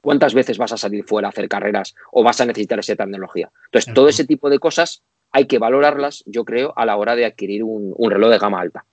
[0.01, 3.51] ¿cuántas veces vas a salir fuera a hacer carreras o vas a necesitar esa tecnología?
[3.65, 5.01] Entonces, todo ese tipo de cosas
[5.32, 8.86] hay que valorarlas, yo creo, a la hora de adquirir un, reloj de gama alta.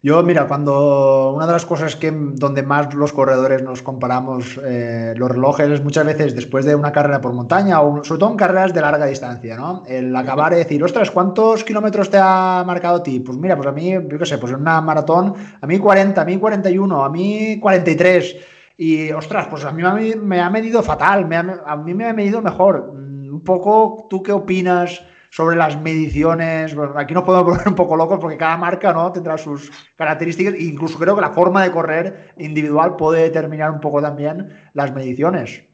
[0.00, 5.12] Yo, mira, cuando una de las cosas que donde más los corredores nos comparamos eh,
[5.16, 8.72] los relojes muchas veces después de una carrera por montaña o sobre todo en carreras
[8.72, 9.82] de larga distancia, ¿no?
[9.88, 13.18] El acabar de decir, ostras, ¿cuántos kilómetros te ha marcado a ti?
[13.18, 16.20] Pues mira, pues a mí, yo qué sé, pues en una maratón, a mí 40,
[16.20, 18.36] a mí 41, a mí 43.
[18.76, 19.82] Y ostras, pues a mí
[20.14, 21.28] me ha medido fatal,
[21.66, 22.92] a mí me ha medido mejor.
[22.94, 25.02] Mm, un poco, ¿tú qué opinas?
[25.30, 26.74] Sobre las mediciones.
[26.96, 29.12] aquí nos podemos poner un poco locos porque cada marca ¿no?
[29.12, 33.80] tendrá sus características e incluso creo que la forma de correr individual puede determinar un
[33.80, 35.64] poco también las mediciones.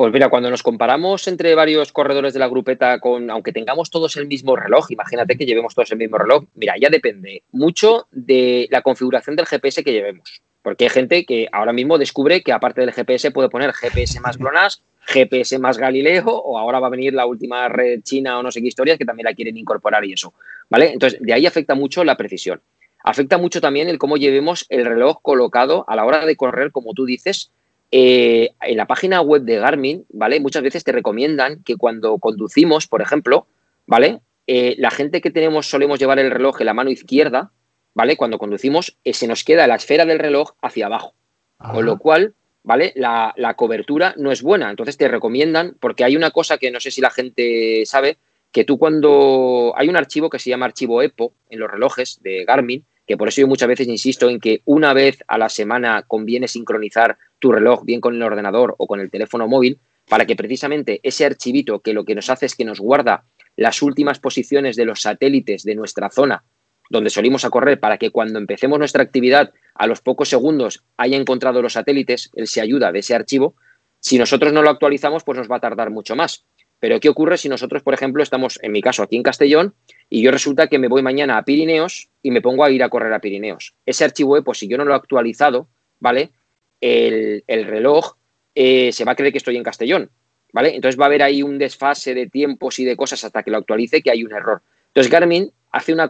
[0.00, 4.16] Pues mira, cuando nos comparamos entre varios corredores de la grupeta con, aunque tengamos todos
[4.16, 8.66] el mismo reloj, imagínate que llevemos todos el mismo reloj, mira, ya depende mucho de
[8.70, 10.40] la configuración del GPS que llevemos.
[10.62, 14.38] Porque hay gente que ahora mismo descubre que aparte del GPS puede poner GPS más
[14.38, 18.50] GLONASS, GPS más Galileo, o ahora va a venir la última red china o no
[18.50, 20.32] sé qué historias que también la quieren incorporar y eso.
[20.68, 20.92] ¿Vale?
[20.92, 22.60] Entonces, de ahí afecta mucho la precisión.
[23.02, 26.94] Afecta mucho también el cómo llevemos el reloj colocado a la hora de correr, como
[26.94, 27.50] tú dices.
[27.92, 30.38] Eh, en la página web de Garmin, ¿vale?
[30.38, 33.46] Muchas veces te recomiendan que cuando conducimos, por ejemplo,
[33.86, 34.20] ¿vale?
[34.46, 37.50] Eh, la gente que tenemos solemos llevar el reloj en la mano izquierda,
[37.94, 38.16] ¿vale?
[38.16, 41.14] Cuando conducimos, eh, se nos queda la esfera del reloj hacia abajo.
[41.58, 42.92] Con lo cual, ¿vale?
[42.96, 44.70] La, la, cobertura no es buena.
[44.70, 48.18] Entonces te recomiendan, porque hay una cosa que no sé si la gente sabe,
[48.52, 52.44] que tú cuando hay un archivo que se llama archivo EPO en los relojes de
[52.44, 56.04] Garmin, que por eso yo muchas veces insisto en que una vez a la semana
[56.06, 60.36] conviene sincronizar tu reloj bien con el ordenador o con el teléfono móvil, para que
[60.36, 63.24] precisamente ese archivito que lo que nos hace es que nos guarda
[63.56, 66.44] las últimas posiciones de los satélites de nuestra zona
[66.90, 71.16] donde solimos a correr para que cuando empecemos nuestra actividad a los pocos segundos haya
[71.16, 73.54] encontrado los satélites, él se ayuda de ese archivo.
[74.00, 76.44] Si nosotros no lo actualizamos, pues nos va a tardar mucho más.
[76.80, 79.74] Pero ¿qué ocurre si nosotros, por ejemplo, estamos, en mi caso, aquí en Castellón
[80.08, 82.88] y yo resulta que me voy mañana a Pirineos y me pongo a ir a
[82.88, 83.74] correr a Pirineos?
[83.86, 85.68] Ese archivo, pues si yo no lo he actualizado,
[86.00, 86.32] ¿vale?
[86.80, 88.16] El, reloj
[88.54, 90.10] eh, se va a creer que estoy en Castellón,
[90.52, 90.74] ¿vale?
[90.74, 93.58] Entonces va a haber ahí un desfase de tiempos y de cosas hasta que lo
[93.58, 94.62] actualice que hay un error.
[94.88, 96.08] Entonces Garmin hace una,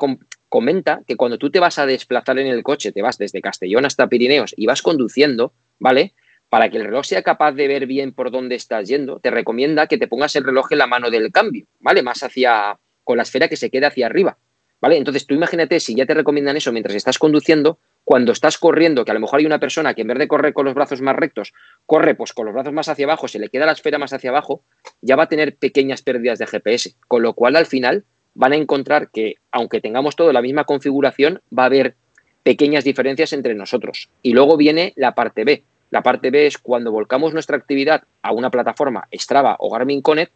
[0.50, 3.86] comenta que cuando tú te vas a desplazar en el coche, te vas desde Castellón
[3.86, 6.12] hasta Pirineos y vas conduciendo, ¿vale?
[6.50, 9.86] Para que el reloj sea capaz de ver bien por dónde estás yendo, te recomienda
[9.86, 12.02] que te pongas el reloj en la mano del cambio, ¿vale?
[12.02, 14.38] Más hacia, con la esfera que se quede hacia arriba,
[14.80, 14.96] ¿vale?
[14.96, 19.12] Entonces tú imagínate si ya te recomiendan eso mientras estás conduciendo, cuando estás corriendo, que
[19.12, 21.14] a lo mejor hay una persona que en vez de correr con los brazos más
[21.14, 21.52] rectos,
[21.86, 24.30] corre pues con los brazos más hacia abajo, se le queda la esfera más hacia
[24.30, 24.64] abajo,
[25.00, 28.56] ya va a tener pequeñas pérdidas de GPS, con lo cual al final van a
[28.56, 31.94] encontrar que, aunque tengamos todo la misma configuración, va a haber
[32.42, 34.08] pequeñas diferencias entre nosotros.
[34.22, 35.62] Y luego viene la parte B.
[35.90, 40.32] La parte B es cuando volcamos nuestra actividad a una plataforma Strava o Garmin Connect,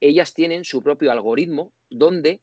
[0.00, 2.40] ellas tienen su propio algoritmo donde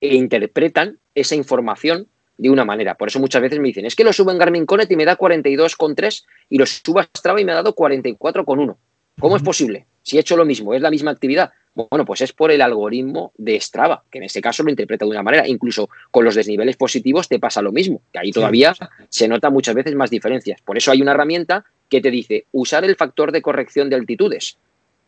[0.00, 2.94] interpretan esa información de una manera.
[2.94, 5.04] Por eso muchas veces me dicen, es que lo subo en Garmin Connect y me
[5.04, 8.76] da 42,3 y lo subo a Strava y me ha dado 44,1.
[9.20, 9.86] ¿Cómo es posible?
[10.02, 11.52] Si he hecho lo mismo, es la misma actividad.
[11.74, 15.10] Bueno, pues es por el algoritmo de Strava, que en ese caso lo interpreta de
[15.10, 15.48] una manera.
[15.48, 18.74] Incluso con los desniveles positivos te pasa lo mismo, que ahí todavía
[19.08, 20.60] se nota muchas veces más diferencias.
[20.60, 24.56] Por eso hay una herramienta que te dice usar el factor de corrección de altitudes,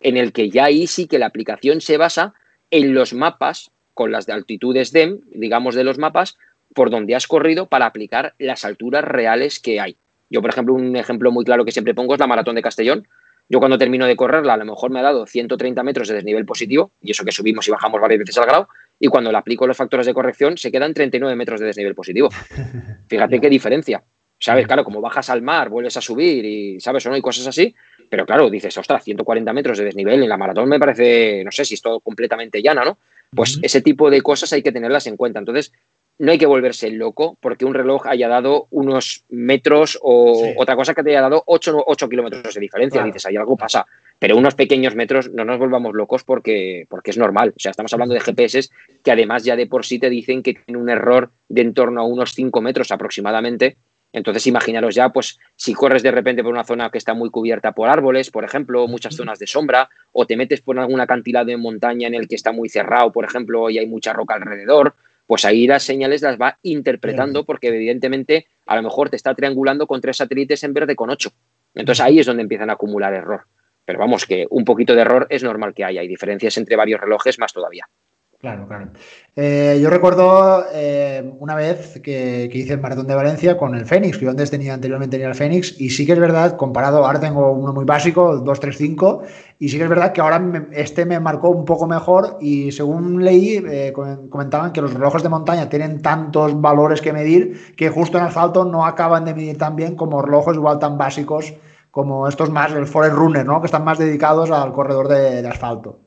[0.00, 2.34] en el que ya ahí sí que la aplicación se basa
[2.72, 6.36] en los mapas con las de altitudes DEM, digamos de los mapas,
[6.74, 9.96] por donde has corrido para aplicar las alturas reales que hay.
[10.28, 13.06] Yo, por ejemplo, un ejemplo muy claro que siempre pongo es la maratón de Castellón,
[13.48, 16.44] yo cuando termino de correrla, a lo mejor me ha dado 130 metros de desnivel
[16.44, 19.66] positivo, y eso que subimos y bajamos varias veces al grado, y cuando le aplico
[19.66, 22.30] los factores de corrección, se quedan 39 metros de desnivel positivo.
[23.08, 24.02] Fíjate qué diferencia.
[24.38, 24.66] ¿Sabes?
[24.66, 27.16] Claro, como bajas al mar, vuelves a subir y, ¿sabes o no?
[27.16, 27.74] Y cosas así.
[28.10, 31.64] Pero claro, dices, ostras, 140 metros de desnivel en la maratón me parece, no sé
[31.64, 32.98] si es todo completamente llana, ¿no?
[33.34, 35.38] Pues ese tipo de cosas hay que tenerlas en cuenta.
[35.38, 35.72] Entonces,
[36.18, 40.94] no hay que volverse loco porque un reloj haya dado unos metros o otra cosa
[40.94, 43.02] que te haya dado 8, kilómetros de diferencia.
[43.02, 43.86] Dices, ahí algo pasa.
[44.18, 47.52] Pero unos pequeños metros no nos volvamos locos porque, porque es normal.
[47.54, 48.70] O sea, estamos hablando de GPS
[49.04, 52.00] que además ya de por sí te dicen que tiene un error de en torno
[52.00, 53.76] a unos 5 metros aproximadamente.
[54.12, 57.72] Entonces, imaginaros ya, pues, si corres de repente por una zona que está muy cubierta
[57.72, 61.58] por árboles, por ejemplo, muchas zonas de sombra, o te metes por algún acantilado de
[61.58, 64.94] montaña en el que está muy cerrado, por ejemplo, y hay mucha roca alrededor,
[65.26, 69.86] pues ahí las señales las va interpretando porque evidentemente a lo mejor te está triangulando
[69.86, 71.30] con tres satélites en verde con ocho.
[71.74, 73.46] Entonces ahí es donde empiezan a acumular error.
[73.84, 76.00] Pero vamos, que un poquito de error es normal que haya.
[76.00, 77.88] Hay diferencias entre varios relojes más todavía.
[78.38, 78.90] Claro, claro.
[79.34, 84.18] Eh, yo recuerdo eh, una vez que, hice el maratón de Valencia con el Fénix,
[84.18, 87.18] que yo antes tenía anteriormente tenía el Fénix, y sí que es verdad, comparado, ahora
[87.18, 89.22] tengo uno muy básico, 235,
[89.58, 93.24] y sí que es verdad que ahora este me marcó un poco mejor, y según
[93.24, 98.18] leí, eh, comentaban que los relojes de montaña tienen tantos valores que medir que justo
[98.18, 101.54] en asfalto no acaban de medir tan bien como relojes igual tan básicos
[101.90, 103.60] como estos más, el Forest Runner, ¿no?
[103.60, 106.05] que están más dedicados al corredor de asfalto.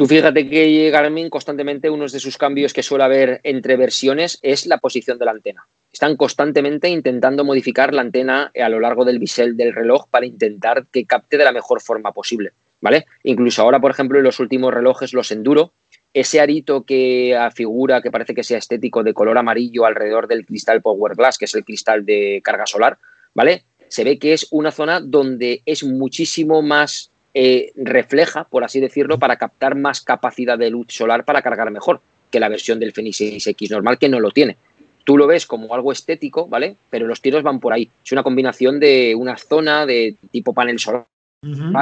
[0.00, 4.64] Tú fíjate que Garmin constantemente uno de sus cambios que suele haber entre versiones es
[4.64, 5.68] la posición de la antena.
[5.92, 10.86] Están constantemente intentando modificar la antena a lo largo del bisel del reloj para intentar
[10.90, 13.04] que capte de la mejor forma posible, ¿vale?
[13.24, 15.74] Incluso ahora, por ejemplo, en los últimos relojes, los Enduro,
[16.14, 20.80] ese arito que figura, que parece que sea estético, de color amarillo alrededor del cristal
[20.80, 22.96] Power Glass, que es el cristal de carga solar,
[23.34, 23.64] ¿vale?
[23.88, 29.18] Se ve que es una zona donde es muchísimo más eh, refleja, por así decirlo,
[29.18, 33.20] para captar más capacidad de luz solar para cargar mejor que la versión del Fenix
[33.20, 34.56] 6X normal, que no lo tiene.
[35.04, 36.76] Tú lo ves como algo estético, ¿vale?
[36.90, 37.90] Pero los tiros van por ahí.
[38.04, 41.06] Es una combinación de una zona de tipo panel solar,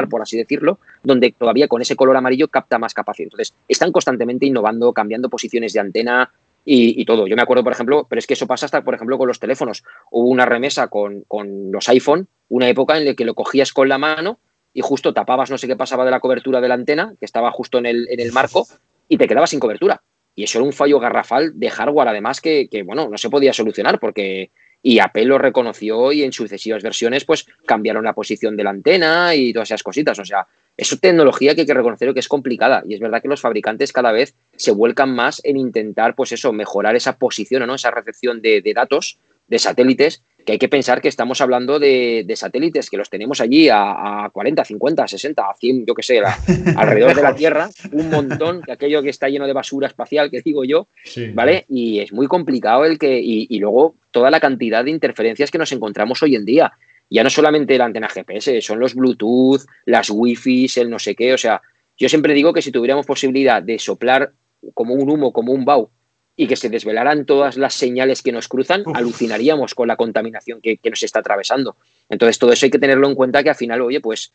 [0.09, 3.27] por así decirlo, donde todavía con ese color amarillo capta más capacidad.
[3.27, 6.31] Entonces, están constantemente innovando, cambiando posiciones de antena,
[6.71, 7.27] y, todo.
[7.27, 9.41] Yo me acuerdo, por ejemplo, pero es que eso pasa hasta, por ejemplo, con los
[9.41, 9.85] teléfonos.
[10.11, 13.89] Hubo una remesa con, con, los iPhone, una época en la que lo cogías con
[13.89, 14.39] la mano
[14.73, 17.51] y justo tapabas no sé qué pasaba de la cobertura de la antena, que estaba
[17.51, 18.67] justo en el, en el marco,
[19.09, 20.03] y te quedabas sin cobertura.
[20.35, 23.99] Y eso era un fallo garrafal de hardware, además, que, bueno, no se podía solucionar
[23.99, 24.51] porque.
[24.81, 29.35] Y Apple lo reconoció y en sucesivas versiones, pues cambiaron la posición de la antena
[29.35, 30.17] y todas esas cositas.
[30.21, 32.85] O sea, es tecnología que hay que reconocer que es complicada.
[32.87, 36.53] Y es verdad que los fabricantes cada vez se vuelcan más en intentar, pues eso,
[36.53, 37.75] mejorar esa posición, ¿no?
[37.75, 42.89] Esa recepción de datos de satélites que hay que pensar que estamos hablando de, satélites
[42.89, 46.23] que los tenemos allí a, 40, 50, 60, a 100, yo qué sé,
[46.77, 50.41] alrededor de la Tierra, un montón, de aquello que está lleno de basura espacial, que
[50.41, 50.89] digo yo,
[51.35, 51.67] ¿vale?
[51.69, 55.71] Y es muy complicado el que, y, luego toda la cantidad de interferencias que nos
[55.73, 56.73] encontramos hoy en día.
[57.11, 61.35] Ya no solamente la antena GPS, son los Bluetooth, las Wi-Fi, el no sé qué,
[61.35, 61.61] o sea,
[61.99, 64.33] yo siempre digo que si tuviéramos posibilidad de soplar
[64.73, 65.91] como un humo, como un bau,
[66.41, 70.79] y que se desvelaran todas las señales que nos cruzan, alucinaríamos con la contaminación que,
[70.89, 71.77] nos está atravesando.
[72.09, 74.33] Entonces, todo eso hay que tenerlo en cuenta que al final, oye, pues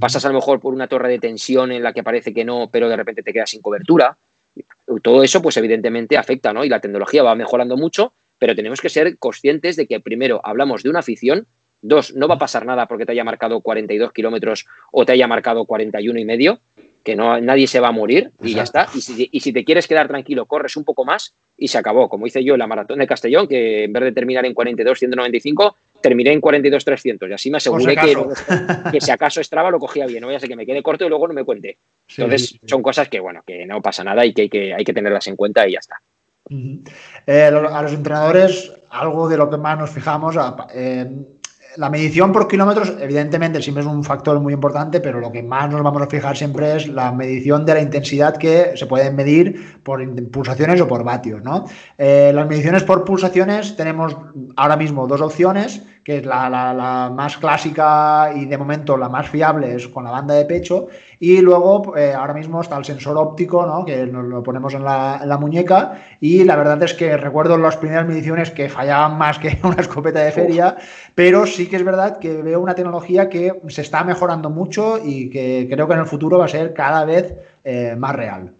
[0.00, 2.70] pasas a lo mejor por una torre de tensión en la que parece que no,
[2.72, 4.16] pero de repente te quedas sin cobertura.
[5.02, 6.64] Todo eso, pues evidentemente afecta, ¿no?
[6.64, 10.82] Y la tecnología va mejorando mucho, pero tenemos que ser conscientes de que primero hablamos
[10.82, 11.46] de una afición,
[11.82, 15.26] dos, no va a pasar nada porque te haya marcado 42 kilómetros o te haya
[15.26, 16.62] marcado 41 y medio,
[17.04, 18.88] que no, nadie se va a morir y ya está.
[18.94, 19.00] Y
[19.40, 22.08] si, te quieres quedar tranquilo, corres un poco más y se acabó.
[22.08, 25.74] Como hice yo en la maratón de Castellón, que en vez de terminar en 42-195,
[26.00, 27.28] terminé en 42-300.
[27.28, 28.16] Y así me aseguré que,
[28.92, 30.22] que, si acaso Strava lo cogía bien.
[30.22, 31.76] No a ser que me quede corto y luego no me cuente.
[32.16, 34.94] Entonces, son cosas que, bueno, que no pasa nada y que hay que, hay que
[34.94, 36.00] tenerlas en cuenta y ya está.
[37.26, 40.36] Eh, a los entrenadores, algo de lo que más nos fijamos,
[40.74, 41.10] eh,
[41.76, 45.70] la medición por kilómetros, evidentemente, siempre es un factor muy importante, pero lo que más
[45.70, 49.80] nos vamos a fijar siempre es la medición de la intensidad que se pueden medir
[49.82, 51.42] por pulsaciones o por vatios.
[51.42, 51.64] ¿no?
[51.98, 54.16] Eh, las mediciones por pulsaciones tenemos
[54.56, 59.74] ahora mismo dos opciones que es la, más clásica y de momento la más fiable
[59.74, 60.88] es con la banda de pecho.
[61.18, 63.86] Y luego eh, ahora mismo está el sensor óptico, ¿no?
[63.86, 66.02] que nos lo ponemos en la, muñeca.
[66.20, 70.20] Y la verdad es que recuerdo las primeras mediciones que fallaban más que una escopeta
[70.20, 70.76] de feria,
[71.14, 75.30] pero sí que es verdad que veo una tecnología que se está mejorando mucho y
[75.30, 78.52] que creo que en el futuro va a ser cada vez eh, más real.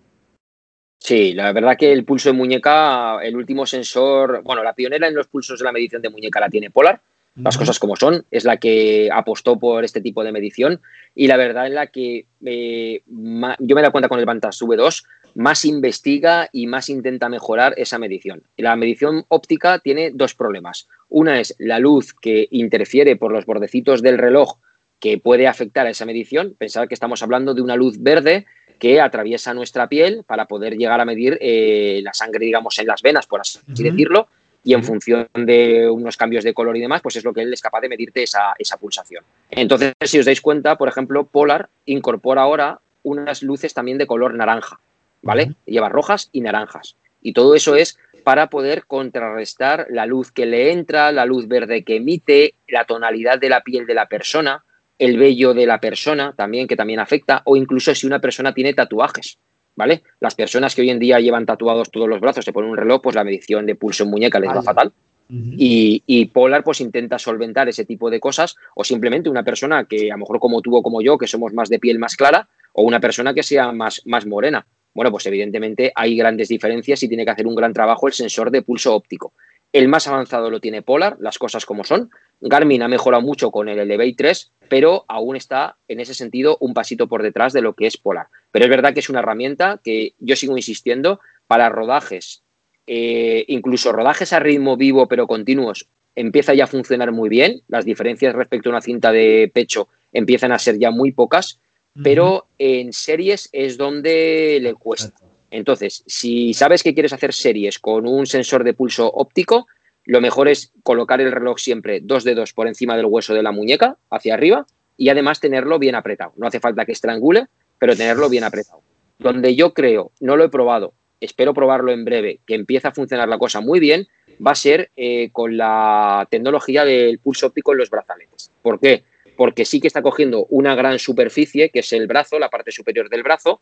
[0.99, 5.15] Sí, la verdad que el pulso de muñeca, el último sensor, bueno, la pionera en
[5.15, 7.03] los pulsos de la medición de muñeca la tiene Polar,
[7.37, 10.81] las cosas como son, es la que apostó por este tipo de medición
[11.15, 15.05] y la verdad en la que eh, yo me da cuenta con el Vantas V2,
[15.35, 18.45] más investiga y más intenta mejorar esa medición.
[18.57, 20.89] La medición óptica tiene dos problemas.
[21.09, 24.59] Una es la luz que interfiere por los bordecitos del reloj
[25.01, 26.55] que puede afectar a esa medición.
[26.57, 28.47] Pensar que estamos hablando de una luz verde
[28.79, 33.03] que atraviesa nuestra piel para poder llegar a medir eh, la sangre, digamos, en las
[33.03, 34.29] venas, por así decirlo,
[34.65, 37.53] y en función de unos cambios de color y demás, pues es lo que él
[37.53, 39.23] es capaz de medirte esa, pulsación.
[39.51, 44.35] Entonces, si os dais cuenta, por ejemplo, Polar incorpora ahora unas luces también de color
[44.35, 44.81] naranja,
[45.23, 45.55] ¿vale?
[45.67, 46.97] Lleva rojas y naranjas.
[47.23, 51.85] Y todo eso es para poder contrarrestar la luz que le entra, la luz verde
[51.85, 54.65] que emite, la tonalidad de la piel de la persona,
[54.99, 58.73] el vello de la persona también, que también afecta, o incluso si una persona tiene
[58.73, 59.39] tatuajes.
[59.77, 60.03] ¿Vale?
[60.21, 63.01] Las personas que hoy en día llevan tatuados todos los brazos, se ponen un reloj,
[63.03, 64.93] pues la medición de pulso en muñeca les va fatal.
[65.29, 70.15] y, Polar pues intenta solventar ese tipo de cosas o simplemente una persona que a
[70.15, 72.83] lo mejor como tú o como yo, que somos más de piel más clara, o
[72.83, 74.67] una persona que sea más, más morena.
[74.95, 78.51] bueno, pues evidentemente hay grandes diferencias y tiene que hacer un gran trabajo el sensor
[78.51, 79.33] de pulso óptico.
[79.75, 82.09] El más avanzado lo tiene Polar, las cosas como son.
[82.41, 86.75] Garmin ha mejorado mucho con el Elevate 3, pero aún está en ese sentido un
[86.75, 88.29] pasito por detrás de lo que es Polar.
[88.53, 92.45] Pero es verdad que es una herramienta que yo sigo insistiendo para rodajes,
[92.87, 97.63] eh, incluso rodajes a ritmo vivo pero continuos, empieza ya a funcionar muy bien.
[97.67, 101.59] Las diferencias respecto a una cinta de pecho empiezan a ser ya muy pocas,
[102.01, 105.24] pero en series es donde le cuesta.
[105.55, 109.69] Entonces, si sabes que quieres hacer series con un sensor de pulso óptico,
[110.05, 113.53] lo mejor es colocar el reloj siempre dos dedos por encima del hueso de la
[113.53, 116.33] muñeca, hacia arriba, y además tenerlo bien apretado.
[116.37, 117.47] No hace falta que estrangule,
[117.79, 118.81] pero tenerlo bien apretado.
[119.21, 123.29] Donde yo creo, no lo he probado, espero probarlo en breve, que empieza a funcionar
[123.29, 124.09] la cosa muy bien,
[124.45, 128.51] va a ser eh, con la tecnología del pulso óptico en los brazaletes.
[128.61, 129.05] ¿Por qué?
[129.37, 133.09] Porque sí que está cogiendo una gran superficie, que es el brazo, la parte superior
[133.09, 133.61] del brazo,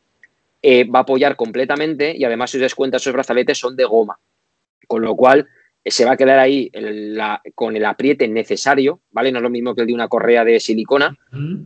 [0.62, 3.84] eh, va a apoyar completamente y además si os das cuenta esos brazaletes son de
[3.84, 4.18] goma,
[4.86, 5.48] con lo cual
[5.82, 6.70] eh, se va a quedar ahí
[7.54, 9.32] con el apriete necesario, ¿vale?
[9.32, 11.16] No es lo mismo que el de una correa de silicona,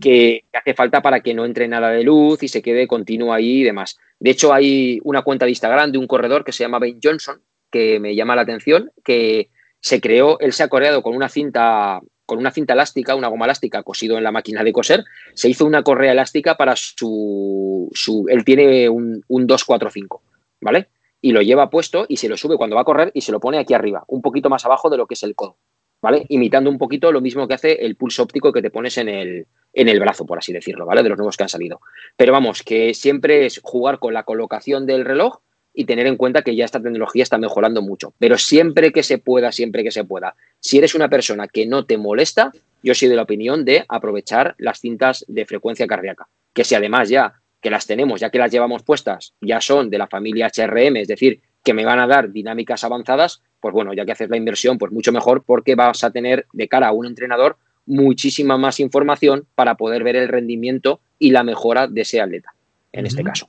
[0.01, 3.61] que, hace falta para que no entre nada de luz y se quede continuo ahí
[3.61, 3.99] y demás.
[4.19, 7.41] De hecho, hay una cuenta de Instagram de un corredor que se llama Ben Johnson,
[7.71, 12.01] que me llama la atención, que se creó, él se ha coreado con una cinta
[12.27, 15.65] con una cinta elástica, una goma elástica cosido en la máquina de coser, se hizo
[15.65, 17.89] una correa elástica para su...
[17.95, 20.23] su él tiene un, un 245,
[20.61, 20.89] ¿vale?
[21.23, 23.41] Y lo lleva puesto y se lo sube cuando va a correr y se lo
[23.41, 25.57] pone aquí arriba, un poquito más abajo de lo que es el codo,
[26.03, 26.27] ¿vale?
[26.29, 29.47] Imitando un poquito lo mismo que hace el pulso óptico que te pones en el,
[29.73, 31.03] en el brazo, por así decirlo, ¿vale?
[31.03, 31.81] De los nuevos que han salido.
[32.17, 35.39] Pero vamos, que siempre es jugar con la colocación del reloj
[35.79, 38.15] y tener en cuenta que ya esta tecnología está mejorando mucho.
[38.19, 41.85] Pero siempre que se pueda, siempre que se pueda, si eres una persona que no
[41.85, 42.51] te molesta,
[42.83, 47.11] yo soy de la opinión de aprovechar las cintas de frecuencia cardíaca, que si además
[47.11, 50.97] ya que las tenemos, ya que las llevamos puestas, ya son de la familia HRM,
[50.97, 54.39] es decir, que me van a dar dinámicas avanzadas, pues bueno, ya que haces la
[54.39, 58.81] inversión, pues mucho mejor porque vas a tener de cara a un entrenador muchísima más
[58.81, 62.55] información para poder ver el rendimiento y la mejora de ese atleta,
[62.93, 63.49] en este caso.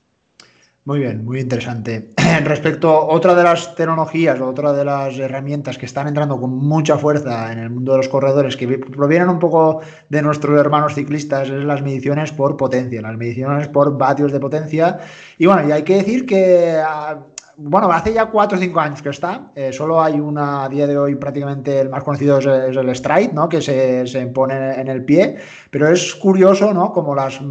[0.88, 2.12] Muy bien, muy interesante.
[2.44, 6.96] Respecto a otra de las tecnologías, otra de las herramientas que están entrando con mucha
[6.96, 11.50] fuerza en el mundo de los corredores, que provienen un poco de nuestros hermanos ciclistas,
[11.50, 15.00] es las mediciones por potencia, las mediciones por vatios de potencia.
[15.36, 17.18] Y bueno, y hay que decir que ah,
[17.58, 19.50] bueno, hace ya cuatro o cinco años que está.
[19.56, 23.34] Eh, solo hay una, a día de hoy prácticamente el más conocido es, el Stride,
[23.34, 23.46] ¿no?
[23.46, 25.36] Que se, se, pone en el pie.
[25.70, 26.94] Pero es curioso, ¿no?
[26.94, 27.42] Como las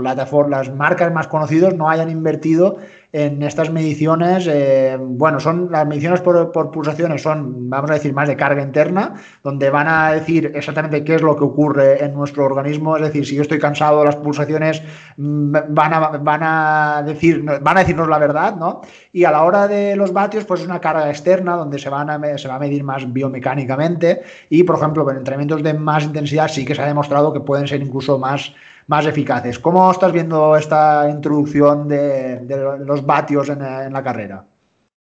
[0.00, 2.78] plataformas, las marcas más conocidas no hayan invertido
[3.12, 4.46] en estas mediciones.
[4.48, 9.14] Eh, bueno, son las mediciones por, pulsaciones son, vamos a decir, más de carga interna,
[9.42, 12.96] donde van a decir exactamente qué es lo que ocurre en nuestro organismo.
[12.96, 14.82] Es decir, si yo estoy cansado, las pulsaciones
[15.16, 18.80] mm, van a, van a, decir, van a decirnos la verdad, ¿no?
[19.12, 22.10] Y a la hora de los vatios, pues es una carga externa donde se, van
[22.10, 24.22] a, se va a medir más biomecánicamente.
[24.48, 27.66] Y, por ejemplo, en entrenamientos de más intensidad sí que se ha demostrado que pueden
[27.66, 28.54] ser incluso más
[28.90, 29.60] más eficaces.
[29.60, 32.40] ¿Cómo estás viendo esta introducción de,
[32.84, 34.44] los vatios en, la carrera?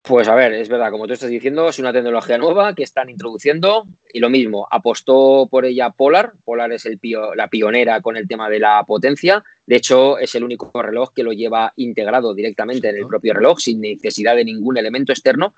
[0.03, 3.09] Pues a ver, es verdad, como tú estás diciendo, es una tecnología nueva que están
[3.09, 6.33] introduciendo y lo mismo, apostó por ella Polar.
[6.45, 6.99] Polar es el
[7.35, 9.43] la pionera con el tema de la potencia.
[9.65, 13.57] De hecho, es el único reloj que lo lleva integrado directamente en el propio reloj
[13.57, 15.55] sin necesidad de ningún elemento externo.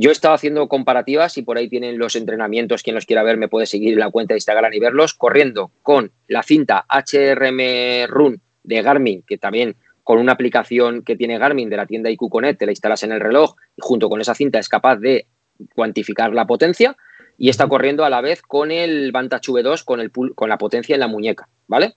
[0.00, 2.84] Yo he estado haciendo comparativas y por ahí tienen los entrenamientos.
[2.84, 5.12] Quien los quiera ver me puede seguir en la cuenta de Instagram y verlos.
[5.12, 11.36] Corriendo con la cinta HRM Run de Garmin, que también con una aplicación que tiene
[11.36, 14.20] Garmin de la tienda IQ Connect, te la instalas en el reloj y junto con
[14.20, 15.26] esa cinta es capaz de
[15.74, 16.96] cuantificar la potencia.
[17.36, 20.94] Y está corriendo a la vez con el Vantage V2 con, el, con la potencia
[20.94, 21.96] en la muñeca, ¿vale?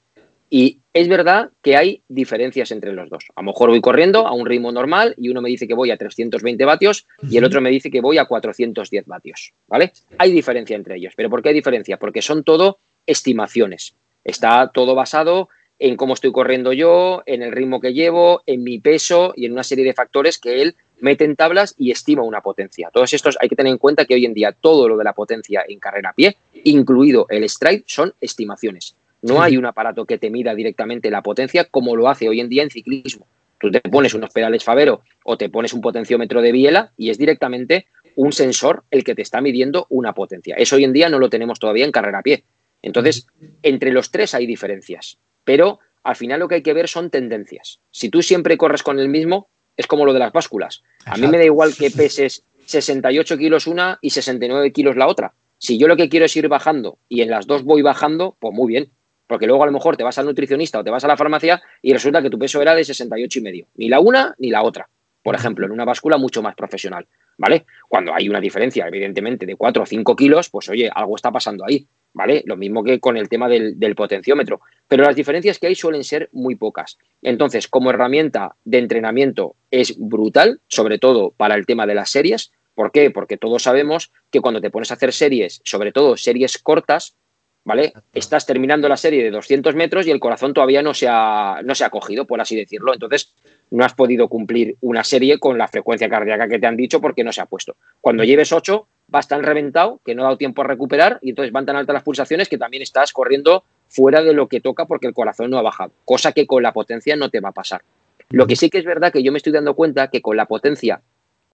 [0.54, 3.24] Y es verdad que hay diferencias entre los dos.
[3.38, 5.92] A lo mejor voy corriendo a un ritmo normal y uno me dice que voy
[5.92, 9.94] a 320 vatios y el otro me dice que voy a 410 vatios, ¿vale?
[10.18, 11.14] Hay diferencia entre ellos.
[11.16, 11.96] ¿Pero por qué hay diferencia?
[11.96, 13.96] Porque son todo estimaciones.
[14.26, 15.48] Está todo basado
[15.80, 19.54] en cómo estoy corriendo yo, en el ritmo que llevo, en mi peso y en
[19.54, 22.90] una serie de factores que él mete en tablas y estima una potencia.
[22.94, 25.14] Todos estos hay que tener en cuenta que hoy en día todo lo de la
[25.14, 26.36] potencia en carrera a pie,
[26.66, 28.98] incluido el stride, son estimaciones.
[29.21, 32.49] No hay un aparato que te mida directamente la potencia como lo hace hoy en
[32.49, 33.27] día en ciclismo.
[33.60, 37.19] Tú te pones unos pedales Favero o te pones un potenciómetro de biela y es
[37.19, 40.55] directamente un sensor el que te está midiendo una potencia.
[40.55, 42.43] Eso hoy en día no lo tenemos todavía en carrera a pie.
[42.81, 43.27] Entonces,
[43.62, 47.79] entre los tres hay diferencias, pero al final lo que hay que ver son tendencias.
[47.91, 49.47] Si tú siempre corres con el mismo,
[49.78, 50.82] es como lo de las básculas.
[51.05, 55.34] A mí me da igual que peses 68 kilos una y 69 kilos la otra.
[55.59, 58.55] Si yo lo que quiero es ir bajando y en las dos voy bajando, pues
[58.55, 58.91] muy bien
[59.32, 61.61] Porque luego a lo mejor te vas al nutricionista o te vas a la farmacia
[61.82, 63.67] y resulta que tu peso era de 68 y medio.
[63.75, 64.89] Ni la una ni la otra.
[65.23, 67.07] Por ejemplo, en una báscula mucho más profesional.
[67.38, 67.65] ¿Vale?
[67.88, 71.63] Cuando hay una diferencia, evidentemente, de 4 o 5 kilos, pues oye, algo está pasando
[71.63, 71.88] ahí.
[72.11, 72.43] ¿Vale?
[72.45, 74.59] Lo mismo que con el tema del, del potenciómetro.
[74.89, 76.97] Pero las diferencias que hay suelen ser muy pocas.
[77.21, 82.51] Entonces, como herramienta de entrenamiento es brutal, sobre todo para el tema de las series.
[82.75, 83.11] ¿Por qué?
[83.11, 87.15] Porque todos sabemos que cuando te pones a hacer series, sobre todo series cortas,
[87.64, 87.93] ¿vale?
[88.14, 91.76] Estás terminando la serie de 200 metros y el corazón todavía no se ha, no
[91.76, 92.93] se ha cogido, por así decirlo.
[92.93, 93.34] Entonces,
[93.70, 97.24] no has podido cumplir una serie con la frecuencia cardíaca que te han dicho porque
[97.24, 97.76] no se ha puesto.
[98.01, 101.51] Cuando lleves 8, vas tan reventado que no ha dado tiempo a recuperar y entonces
[101.51, 105.07] van tan altas las pulsaciones que también estás corriendo fuera de lo que toca porque
[105.07, 107.82] el corazón no ha bajado, cosa que con la potencia no te va a pasar.
[108.30, 110.45] Lo que sí que es verdad que yo me estoy dando cuenta que con la
[110.45, 111.01] potencia,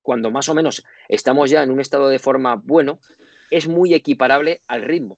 [0.03, 2.99] cuando más o menos estamos ya en un estado de forma bueno,
[3.49, 5.17] es muy equiparable al ritmo.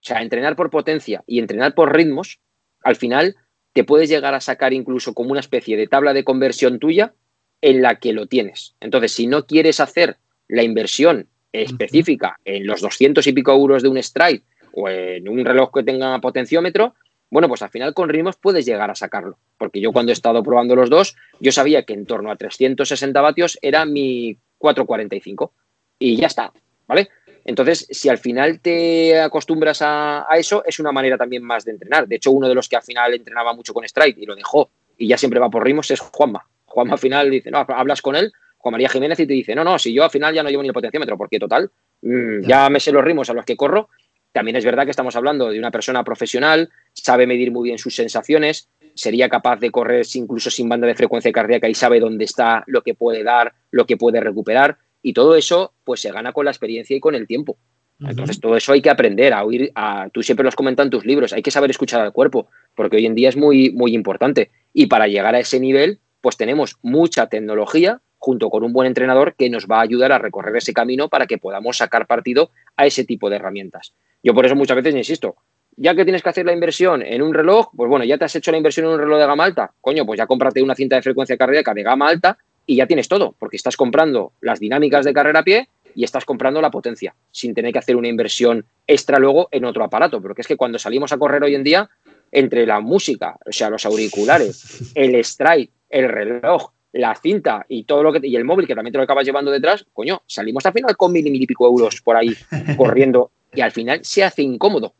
[0.00, 2.38] O sea, entrenar por potencia y entrenar por ritmos,
[2.82, 3.36] al final
[3.72, 7.14] te puedes llegar a sacar incluso como una especie de tabla de conversión tuya
[7.60, 8.74] en la que lo tienes.
[8.80, 13.88] Entonces, si no quieres hacer la inversión específica en los 200 y pico euros de
[13.88, 14.42] un stride
[14.72, 16.94] o en un reloj que tenga potenciómetro,
[17.30, 19.38] bueno, pues al final con ritmos puedes llegar a sacarlo.
[19.58, 23.20] Porque yo cuando he estado probando los dos, yo sabía que en torno a 360
[23.20, 25.52] vatios era mi 445
[25.98, 26.52] y ya está,
[26.86, 27.08] ¿vale?
[27.48, 32.06] Entonces, si al final te acostumbras a, eso, es una manera también más de entrenar.
[32.06, 34.68] De hecho, uno de los que al final entrenaba mucho con Strike y lo dejó
[34.98, 36.46] y ya siempre va por ritmos es Juanma.
[36.66, 39.64] Juanma al final dice, no, hablas con él, Juan María Jiménez, y te dice, no,
[39.64, 41.70] no, si yo al final ya no llevo ni el potenciómetro, porque total,
[42.02, 43.88] mm, ya me sé los ritmos a los que corro.
[44.30, 47.94] También es verdad que estamos hablando de una persona profesional, sabe medir muy bien sus
[47.94, 52.62] sensaciones, sería capaz de correr incluso sin banda de frecuencia cardíaca y sabe dónde está,
[52.66, 54.76] lo que puede dar, lo que puede recuperar.
[55.02, 57.58] Y todo eso, pues se gana con la experiencia y con el tiempo.
[58.00, 59.72] Entonces, todo eso hay que aprender a oír.
[59.74, 62.96] A, tú siempre lo comentas en tus libros, hay que saber escuchar al cuerpo, porque
[62.96, 64.50] hoy en día es muy, muy importante.
[64.72, 69.34] Y para llegar a ese nivel, pues tenemos mucha tecnología junto con un buen entrenador
[69.36, 72.86] que nos va a ayudar a recorrer ese camino para que podamos sacar partido a
[72.86, 73.94] ese tipo de herramientas.
[74.22, 75.36] Yo por eso muchas veces insisto,
[75.76, 78.34] ya que tienes que hacer la inversión en un reloj, pues bueno, ya te has
[78.34, 80.96] hecho la inversión en un reloj de gama alta, coño, pues ya cómprate una cinta
[80.96, 82.36] de frecuencia cardíaca de gama alta
[82.68, 86.26] y ya tienes todo, porque estás comprando las dinámicas de carrera a pie y estás
[86.26, 90.20] comprando la potencia, sin tener que hacer una inversión extra luego en otro aparato.
[90.20, 91.88] Porque es que cuando salimos a correr hoy en día,
[92.30, 98.02] entre la música, o sea, los auriculares, el strike, el reloj, la cinta y todo
[98.02, 100.74] lo que y el móvil que también te lo acabas llevando detrás, coño, salimos al
[100.74, 102.36] final con mil y mil y pico euros por ahí
[102.76, 104.92] corriendo y al final se hace incómodo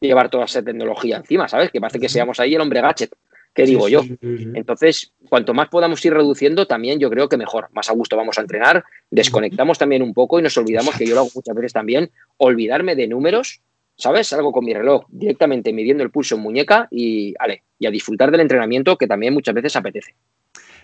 [0.00, 1.72] llevar toda esa tecnología encima, ¿sabes?
[1.72, 3.10] Que parece que seamos ahí el hombre gadget.
[3.56, 4.02] ¿Qué digo yo?
[4.20, 7.68] Entonces, cuanto más podamos ir reduciendo, también yo creo que mejor.
[7.72, 11.14] Más a gusto vamos a entrenar, desconectamos también un poco y nos olvidamos, que yo
[11.14, 13.62] lo hago muchas veces también, olvidarme de números,
[13.96, 14.26] ¿sabes?
[14.26, 18.30] Salgo con mi reloj directamente midiendo el pulso en muñeca y, ale, y a disfrutar
[18.30, 20.14] del entrenamiento que también muchas veces apetece.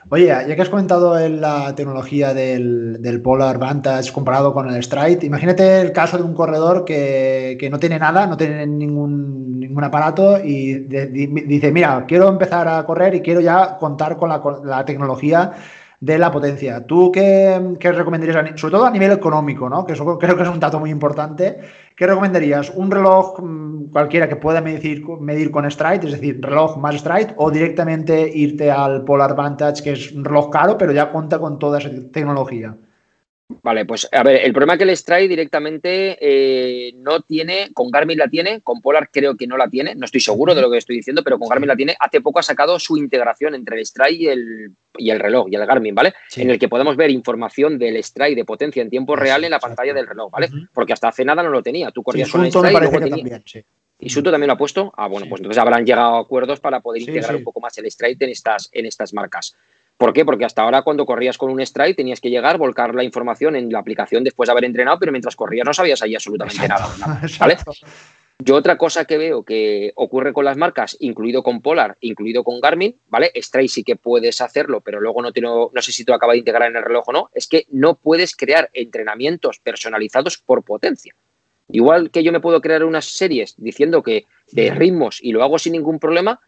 [0.09, 5.25] Oye, ya que has comentado en la tecnología del, Polar Vantage comparado con el Stride,
[5.25, 9.42] imagínate el caso de un corredor que, no tiene nada, no tiene ningún,
[9.73, 14.85] ningún aparato y dice, mira, quiero empezar a correr y quiero ya contar con la,
[14.85, 15.53] tecnología
[15.99, 16.87] de la potencia.
[16.87, 19.87] ¿Tú qué, qué, recomendarías, sobre todo a nivel económico, ¿no?
[19.87, 21.61] que eso creo que es un dato muy importante?
[21.97, 22.71] ¿Qué recomendarías?
[22.75, 27.35] ¿Un reloj mm, cualquiera que pueda medir, medir con Stride, es decir, reloj más Stride,
[27.37, 31.59] o directamente irte al Polar Vantage, que es un reloj caro, pero ya cuenta con
[31.59, 32.77] toda esa tecnología?
[33.63, 38.19] Vale, pues a ver, el problema que el Stride directamente eh, no tiene, con Garmin
[38.19, 40.79] la tiene, con Polar creo que no la tiene, no estoy seguro de lo que
[40.79, 41.97] estoy diciendo, pero con Garmin la tiene.
[41.99, 45.57] Hace poco ha sacado su integración entre el Stride y el, y el reloj y
[45.57, 46.15] el Garmin, ¿vale?
[46.37, 49.61] En el que podemos ver información del Stride de potencia en tiempo real en la
[49.61, 50.49] pantalla del reloj, ¿vale?
[50.73, 51.91] Porque hasta hace nada no lo tenía.
[51.91, 53.43] Tú corrías con el Stride y tenía...
[53.99, 54.93] ¿Y Suto también lo ha puesto?
[54.97, 57.89] Ah, bueno, pues entonces habrán llegado a acuerdos para poder integrar un poco más el
[57.89, 59.57] Stride en estas, en estas marcas.
[60.03, 60.25] ¿Por qué?
[60.25, 63.71] Porque hasta ahora cuando corrías con un stride tenías que llegar, volcar la información en
[63.71, 66.89] la aplicación después de haber entrenado, pero mientras corrías no sabías ahí absolutamente nada.
[67.39, 67.57] ¿vale?
[68.41, 72.61] Yo otra cosa que veo que ocurre con las marcas, incluido con Polar, incluido con
[72.61, 73.31] Garmin, ¿vale?
[73.37, 75.31] Stride sí que puedes hacerlo, pero luego no,
[75.73, 77.95] no sé si tú acabas de integrar en el reloj o no, es que no
[77.95, 81.15] puedes crear entrenamientos personalizados por potencia.
[81.71, 85.61] Igual que yo me puedo crear unas series diciendo que de ritmos y lo hago
[85.61, 86.41] sin ningún problema,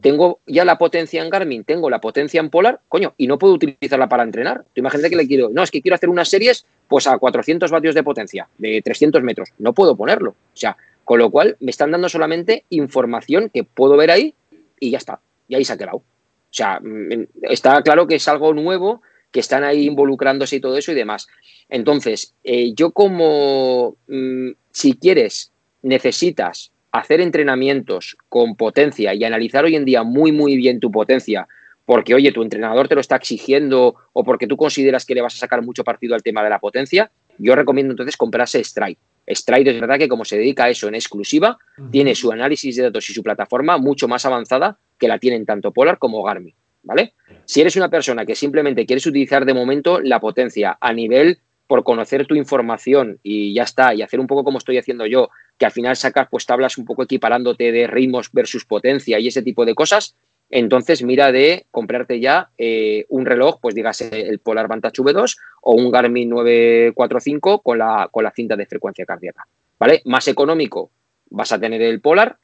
[0.00, 3.54] tengo ya la potencia en Garmin, tengo la potencia en Polar, coño, y no puedo
[3.54, 4.64] utilizarla para entrenar.
[4.72, 7.70] Tú imagínate que le quiero, no, es que quiero hacer unas series pues a 400
[7.70, 9.50] vatios de potencia, de 300 metros.
[9.58, 10.30] No puedo ponerlo.
[10.30, 14.34] O sea, con lo cual me están dando solamente información que puedo ver ahí
[14.78, 15.20] y ya está.
[15.48, 15.98] Y ahí se ha quedado.
[15.98, 20.78] O sea, mm, está claro que es algo nuevo, que están ahí involucrándose y todo
[20.78, 21.26] eso y demás.
[21.68, 25.52] Entonces, eh, yo como, mm, si quieres,
[25.82, 31.48] necesitas hacer entrenamientos con potencia y analizar hoy en día muy, muy bien tu potencia,
[31.84, 35.34] porque, oye, tu entrenador te lo está exigiendo o porque tú consideras que le vas
[35.34, 38.96] a sacar mucho partido al tema de la potencia, yo recomiendo entonces comprarse Stride.
[39.28, 41.58] Stride es verdad que como se dedica a eso en exclusiva,
[41.90, 45.72] tiene su análisis de datos y su plataforma mucho más avanzada que la tienen tanto
[45.72, 47.14] Polar como Garmin, ¿vale?
[47.44, 51.82] Si eres una persona que simplemente quieres utilizar de momento la potencia a nivel por
[51.82, 55.66] conocer tu información y ya está, y hacer un poco como estoy haciendo yo, que
[55.66, 59.64] al final sacas pues tablas un poco equiparándote de ritmos versus potencia y ese tipo
[59.64, 60.16] de cosas,
[60.50, 65.74] entonces mira de comprarte ya eh, un reloj, pues dígase el Polar Vantage V2 o
[65.74, 69.46] un Garmin 945 con la, con la cinta de frecuencia cardíaca,
[69.78, 70.02] ¿vale?
[70.04, 70.90] Más económico,
[71.30, 72.38] vas a tener el Polar,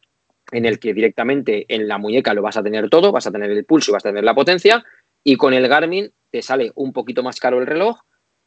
[0.52, 3.50] en el que directamente en la muñeca lo vas a tener todo, vas a tener
[3.50, 4.84] el pulso y vas a tener la potencia,
[5.22, 8.00] y con el Garmin te sale un poquito más caro el reloj,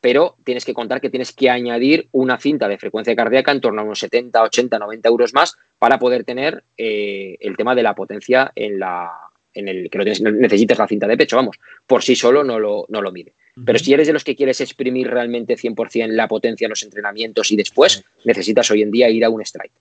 [0.04, 3.80] pero tienes que contar que tienes que añadir una cinta de frecuencia cardíaca en torno
[3.80, 7.96] a unos 70, 80, 90 euros más para poder tener eh, el tema de la
[7.96, 9.14] potencia en la
[9.54, 12.86] en el que no necesites la cinta de pecho, vamos, por sí solo no lo,
[12.90, 13.36] no lo mide.
[13.64, 17.52] Pero si eres de los que quieres exprimir realmente 100% la potencia en los entrenamientos
[17.52, 19.72] y después, necesitas hoy en día ir a un strike.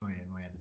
[0.00, 0.52] Muy bien, muy bien.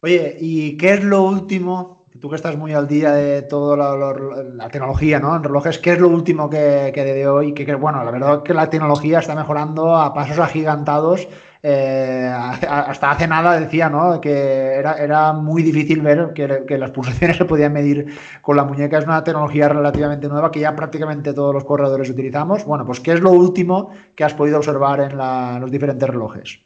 [0.00, 4.68] Oye, ¿y qué es lo último tú que estás muy al día de toda la,
[4.68, 5.34] tecnología, ¿no?
[5.36, 7.52] En relojes, ¿qué es lo último que, de hoy?
[7.54, 11.28] Que, bueno, la verdad es que la tecnología está mejorando a pasos agigantados.
[11.62, 14.20] Eh, hasta hace nada decía, ¿no?
[14.20, 18.98] Que era, era muy difícil ver que, las pulsaciones se podían medir con la muñeca.
[18.98, 22.64] Es una tecnología relativamente nueva que ya prácticamente todos los corredores utilizamos.
[22.64, 26.60] Bueno, pues ¿qué es lo último que has podido observar en los diferentes relojes?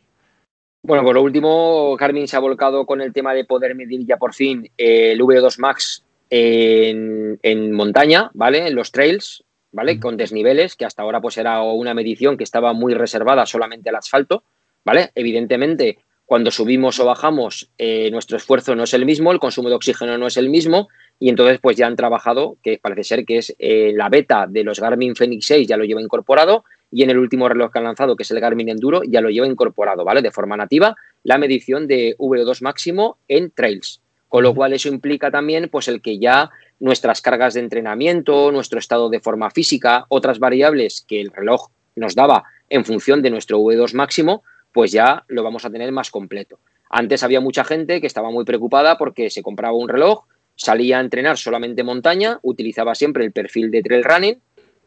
[0.83, 4.17] Bueno, por lo último, Garmin se ha volcado con el tema de poder medir ya
[4.17, 8.69] por fin el V2 Max en, montaña, ¿vale?
[8.69, 9.99] En los trails, ¿vale?
[9.99, 13.97] Con desniveles, que hasta ahora pues era una medición que estaba muy reservada solamente al
[13.97, 14.45] asfalto,
[14.85, 15.11] ¿vale?
[15.15, 19.75] Evidentemente, cuando subimos o bajamos, eh, nuestro esfuerzo no es el mismo, el consumo de
[19.75, 23.39] oxígeno no es el mismo, y entonces pues ya han trabajado, que parece ser que
[23.39, 27.11] es eh, la beta de los Garmin Fenix 6 ya lo lleva incorporado, y en
[27.11, 30.05] el último reloj que han lanzado, que es el Garmin Enduro, ya lo lleva incorporado,
[30.05, 30.23] ¿vale?
[30.23, 34.01] De forma nativa, la medición de V2 máximo en trails.
[34.29, 38.79] Con lo cual eso implica también pues el que ya nuestras cargas de entrenamiento, nuestro
[38.79, 43.59] estado de forma física, otras variables que el reloj nos daba en función de nuestro
[43.59, 46.59] V2 máximo, pues ya lo vamos a tener más completo.
[46.91, 50.25] Antes había mucha gente que estaba muy preocupada porque se compraba un reloj,
[50.57, 54.39] salía a entrenar solamente montaña, utilizaba siempre el perfil de trail running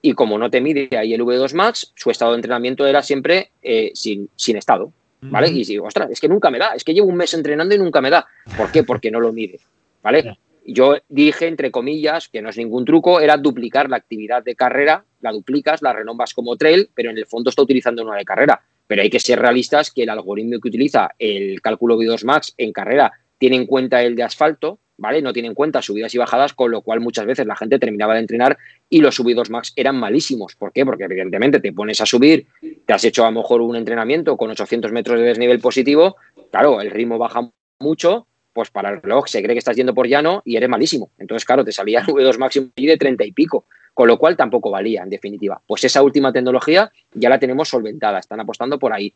[0.02, 3.52] y como no te mide ahí el V2 Max, su estado de entrenamiento era siempre
[3.62, 4.91] eh, sin, sin, estado.
[5.22, 5.49] ¿Vale?
[5.49, 7.78] Y digo, ostras, es que nunca me da, es que llevo un mes entrenando y
[7.78, 8.26] nunca me da.
[8.58, 8.84] ¿Por qué?
[8.84, 9.60] Porque no lo mide.
[10.02, 10.36] ¿Vale?
[10.66, 15.06] Yo dije, entre comillas, que no es ningún truco, era duplicar la actividad de carrera,
[15.22, 18.62] la duplicas, la renombas como trail, pero en el fondo está utilizando una de carrera.
[18.88, 22.74] Pero hay que ser realistas que el algoritmo que utiliza el cálculo V2 Max en
[22.74, 25.22] carrera tiene en cuenta el de asfalto, ¿vale?
[25.22, 28.14] No tiene en cuenta subidas y bajadas, con lo cual muchas veces la gente terminaba
[28.14, 30.56] de entrenar y los subidos max eran malísimos.
[30.56, 30.86] ¿Por qué?
[30.86, 32.45] Porque evidentemente te pones a subir,
[32.86, 36.18] te has hecho a lo mejor un entrenamiento con 800 metros de desnivel positivo,
[36.52, 37.49] claro, el ritmo baja
[37.80, 41.10] mucho, pues para el reloj se cree que estás yendo por llano y eres malísimo.
[41.18, 44.70] Entonces, claro, te salía el V2 máximo de 30 y pico, con lo cual tampoco
[44.70, 45.60] valía, en definitiva.
[45.66, 49.12] Pues esa última tecnología ya la tenemos solventada, están apostando por ahí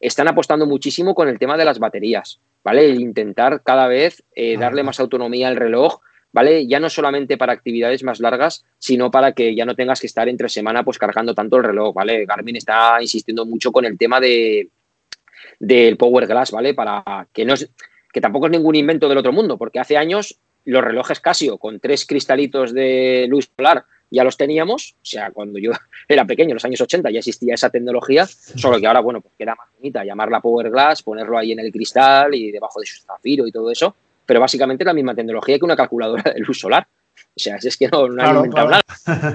[0.00, 2.84] están apostando muchísimo con el tema de las baterías, ¿vale?
[2.84, 6.00] El intentar cada vez eh, darle más autonomía al reloj,
[6.32, 6.66] ¿vale?
[6.66, 10.28] Ya no solamente para actividades más largas, sino para que ya no tengas que estar
[10.28, 12.24] entre semana pues cargando tanto el reloj, ¿vale?
[12.26, 14.68] Garmin está insistiendo mucho con el tema de
[15.58, 16.74] del Power Glass, ¿vale?
[16.74, 17.70] Para que no es,
[18.12, 21.80] que tampoco es ningún invento del otro mundo, porque hace años los relojes Casio con
[21.80, 25.72] tres cristalitos de luz solar ya los teníamos, o sea, cuando yo
[26.08, 29.34] era pequeño, en los años 80, ya existía esa tecnología, solo que ahora, bueno, pues
[29.38, 33.02] queda más bonita llamarla Power Glass, ponerlo ahí en el cristal y debajo de su
[33.02, 33.94] zafiro y todo eso,
[34.26, 36.86] pero básicamente la misma tecnología que una calculadora de luz solar.
[37.16, 38.82] O sea, es que no, no han inventado nada.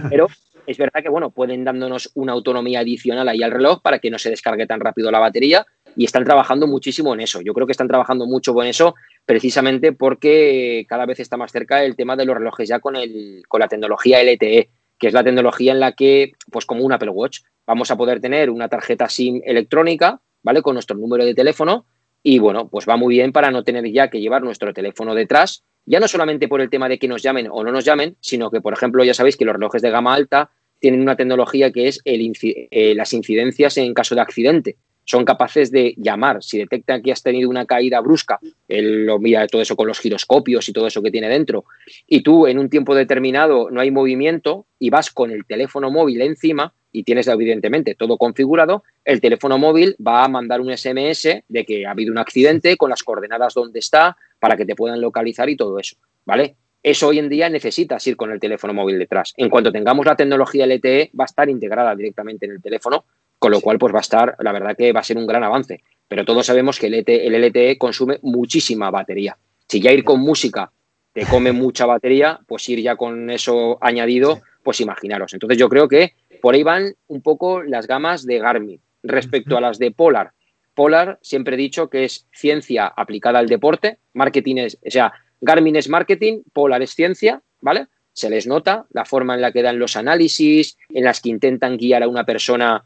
[0.09, 0.27] Pero
[0.65, 4.17] es verdad que, bueno, pueden dándonos una autonomía adicional ahí al reloj para que no
[4.17, 5.65] se descargue tan rápido la batería
[5.95, 7.41] y están trabajando muchísimo en eso.
[7.41, 8.95] Yo creo que están trabajando mucho en eso
[9.25, 13.43] precisamente porque cada vez está más cerca el tema de los relojes ya con, el,
[13.47, 17.09] con la tecnología LTE, que es la tecnología en la que, pues como un Apple
[17.09, 20.61] Watch, vamos a poder tener una tarjeta SIM electrónica, ¿vale?
[20.61, 21.85] Con nuestro número de teléfono
[22.21, 25.63] y bueno, pues va muy bien para no tener ya que llevar nuestro teléfono detrás,
[25.85, 28.49] ya no solamente por el tema de que nos llamen o no nos llamen, sino
[28.49, 30.49] que, por ejemplo, ya sabéis que los relojes de gama alta
[30.79, 35.71] tienen una tecnología que es el, eh, las incidencias en caso de accidente son capaces
[35.71, 36.43] de llamar.
[36.43, 39.99] Si detectan que has tenido una caída brusca, él lo mira todo eso con los
[39.99, 41.65] giroscopios y todo eso que tiene dentro,
[42.07, 46.21] y tú en un tiempo determinado no hay movimiento y vas con el teléfono móvil
[46.21, 51.65] encima, y tienes evidentemente todo configurado, el teléfono móvil va a mandar un SMS de
[51.65, 55.49] que ha habido un accidente con las coordenadas donde está para que te puedan localizar
[55.49, 56.55] y todo eso, ¿vale?
[56.81, 59.33] Eso hoy en día necesitas ir con el teléfono móvil detrás.
[59.37, 63.05] En cuanto tengamos la tecnología LTE, va a estar integrada directamente en el teléfono,
[63.39, 65.43] con lo cual pues va a estar, la verdad que va a ser un gran
[65.43, 65.83] avance.
[66.07, 69.37] Pero todos sabemos que el LTE, el LTE consume muchísima batería.
[69.67, 70.71] Si ya ir con música
[71.13, 75.33] te come mucha batería, pues ir ya con eso añadido, pues imaginaros.
[75.33, 78.81] Entonces yo creo que por ahí van un poco las gamas de Garmin.
[79.03, 80.31] Respecto a las de Polar,
[80.75, 85.75] Polar siempre he dicho que es ciencia aplicada al deporte, marketing es, o sea, Garmin
[85.75, 87.87] es marketing, Polar es ciencia, ¿vale?
[88.13, 91.77] Se les nota la forma en la que dan los análisis, en las que intentan
[91.77, 92.85] guiar a una persona,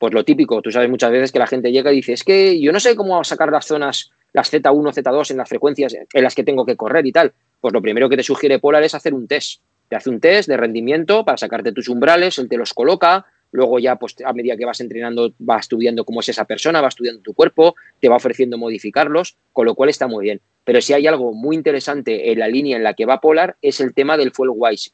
[0.00, 2.58] pues lo típico, tú sabes muchas veces que la gente llega y dice, es que
[2.58, 6.34] yo no sé cómo sacar las zonas, las Z1, Z2 en las frecuencias en las
[6.34, 7.34] que tengo que correr y tal.
[7.60, 9.60] Pues lo primero que te sugiere Polar es hacer un test.
[9.90, 13.78] Te hace un test de rendimiento para sacarte tus umbrales, él te los coloca, luego
[13.78, 17.20] ya pues a medida que vas entrenando vas estudiando cómo es esa persona, va estudiando
[17.20, 20.40] tu cuerpo, te va ofreciendo modificarlos, con lo cual está muy bien.
[20.64, 23.82] Pero si hay algo muy interesante en la línea en la que va Polar es
[23.82, 24.92] el tema del Fuel Wise.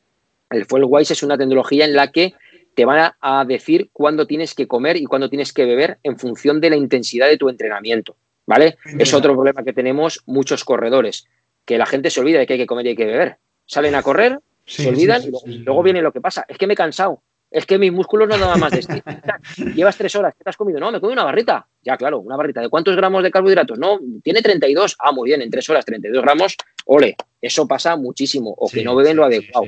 [0.50, 2.34] El Fuel Wise es una tecnología en la que
[2.76, 6.60] te van a decir cuándo tienes que comer y cuándo tienes que beber en función
[6.60, 8.76] de la intensidad de tu entrenamiento, ¿vale?
[8.98, 11.26] Es otro problema que tenemos muchos corredores,
[11.64, 13.38] que la gente se olvida de que hay que comer y hay que beber.
[13.64, 16.44] Salen a correr, se olvidan y luego viene lo que pasa.
[16.46, 19.02] Es que me he cansado, es que mis músculos no dan más de este.
[19.74, 20.78] Llevas tres horas, ¿qué te has comido?
[20.78, 21.66] No, me comí una barrita.
[21.82, 22.60] Ya, claro, una barrita.
[22.60, 23.78] ¿De cuántos gramos de carbohidratos?
[23.78, 24.96] No, tiene 32.
[24.98, 26.56] Ah, muy bien, en tres horas, 32 gramos.
[26.84, 28.54] Ole, eso pasa muchísimo.
[28.58, 29.66] O que no beben lo adecuado.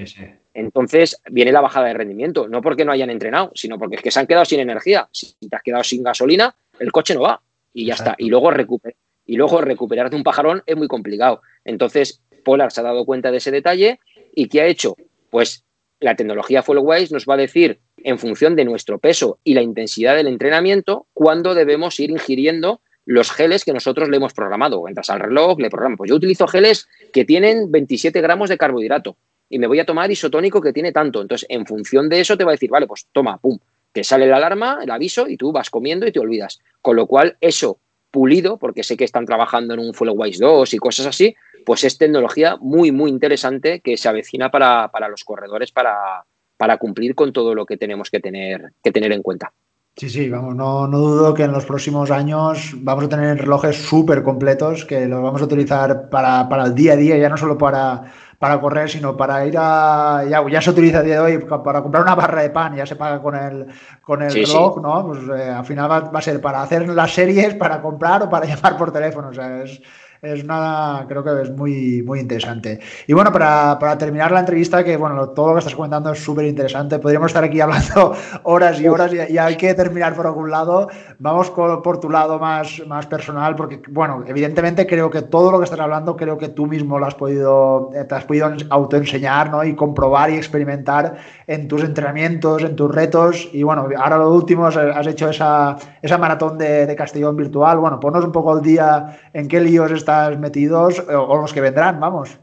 [0.59, 2.49] Entonces viene la bajada de rendimiento.
[2.49, 5.09] No porque no hayan entrenado, sino porque es que se han quedado sin energía.
[5.13, 7.41] Si te has quedado sin gasolina, el coche no va.
[7.73, 8.17] Y ya está.
[8.19, 11.43] Y luego, recuper y luego recuperarte un pajarón es muy complicado.
[11.65, 14.01] Entonces, Polar se ha dado cuenta de ese detalle
[14.35, 14.97] y ¿qué ha hecho?
[15.31, 15.65] Pues
[16.01, 20.17] la tecnología Followwise nos va a decir, en función de nuestro peso y la intensidad
[20.17, 24.89] del entrenamiento, cuándo debemos ir ingiriendo los geles que nosotros le hemos programado.
[24.89, 25.99] Entras al reloj, le programas.
[25.99, 29.17] Pues yo utilizo geles que tienen 27 gramos de carbohidrato
[29.49, 31.23] y me voy a tomar isotónico que tiene tanto.
[31.23, 33.59] Entonces, en función de eso, te va a decir, vale, pues toma, pum,
[33.93, 36.61] te sale la alarma, el aviso y tú vas comiendo y te olvidas.
[36.83, 37.79] Con lo cual, eso
[38.11, 41.35] pulido, porque sé que están trabajando en un Followwise 2 y cosas así,
[41.65, 46.25] pues es tecnología muy, muy interesante que se avecina para, los corredores para,
[46.57, 49.53] para, cumplir con todo lo que tenemos que tener, que tener en cuenta.
[49.97, 53.77] Sí, sí, vamos, no, no dudo que en los próximos años vamos a tener relojes
[53.77, 57.59] súper completos que los vamos a utilizar para, el día a día, ya no solo
[57.59, 58.05] para,
[58.39, 60.25] para correr, sino para ir a.
[60.29, 62.87] Ya, ya, se utiliza a día de hoy para comprar una barra de pan, ya
[62.87, 63.67] se paga con el,
[64.01, 65.07] con el reloj, ¿no?
[65.07, 68.31] Pues eh, al final va, va, a ser para hacer las series, para comprar o
[68.31, 69.29] para llamar por teléfono.
[69.29, 69.81] O sea, es,
[70.23, 72.81] es nada, creo que es muy, muy interesante.
[73.07, 76.19] Y bueno, para, para terminar la entrevista, que bueno, todo lo que estás comentando es
[76.19, 80.51] súper interesante, podríamos estar aquí hablando horas y horas y, hay que terminar por algún
[80.51, 80.89] lado.
[81.21, 85.65] Vamos por tu lado más, más personal, porque bueno, evidentemente creo que todo lo que
[85.65, 89.63] estás hablando, creo que tú mismo lo has podido, eh, te has podido autoenseñar ¿no?
[89.63, 91.17] y comprobar y experimentar
[91.47, 93.49] en tus entrenamientos, en tus retos.
[93.53, 97.79] Y bueno, ahora lo último, has hecho esa, esa maratón de, de Castellón virtual.
[97.79, 100.08] Bueno, ponnos un poco al día en qué líos estás
[100.39, 102.39] metidos o, los que vendrán, vamos.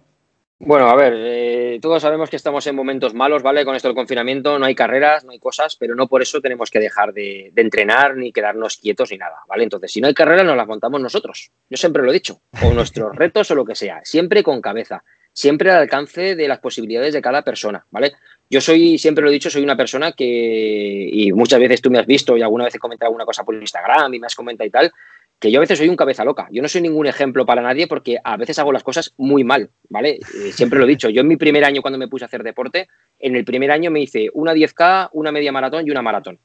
[0.58, 3.66] Bueno, a ver, eh, todos sabemos que estamos en momentos malos, ¿vale?
[3.66, 6.72] Con esto del confinamiento no hay carreras, no hay cosas, pero no por eso tenemos
[6.72, 9.64] que dejar de, entrenar ni quedarnos quietos ni nada, ¿vale?
[9.64, 11.52] Entonces, si no hay carreras, nos las montamos nosotros.
[11.70, 15.04] Yo siempre lo he dicho, o nuestros retos o lo que sea, siempre con cabeza,
[15.34, 18.14] siempre al alcance de las posibilidades de cada persona, ¿vale?
[18.50, 22.00] Yo soy, siempre lo he dicho, soy una persona que, y muchas veces tú me
[22.00, 24.68] has visto y alguna vez he comentado alguna cosa por Instagram y me has comentado
[24.68, 24.94] y tal,
[25.40, 26.48] que yo a veces soy un cabeza loca.
[26.52, 29.70] Yo no soy ningún ejemplo para nadie porque a veces hago las cosas muy mal,
[29.90, 30.12] ¿vale?
[30.12, 31.10] Eh, siempre lo he dicho.
[31.10, 32.88] Yo en mi primer año, cuando me puse a hacer deporte,
[33.20, 36.40] en el primer año me hice una 10K, una media maratón y una maratón.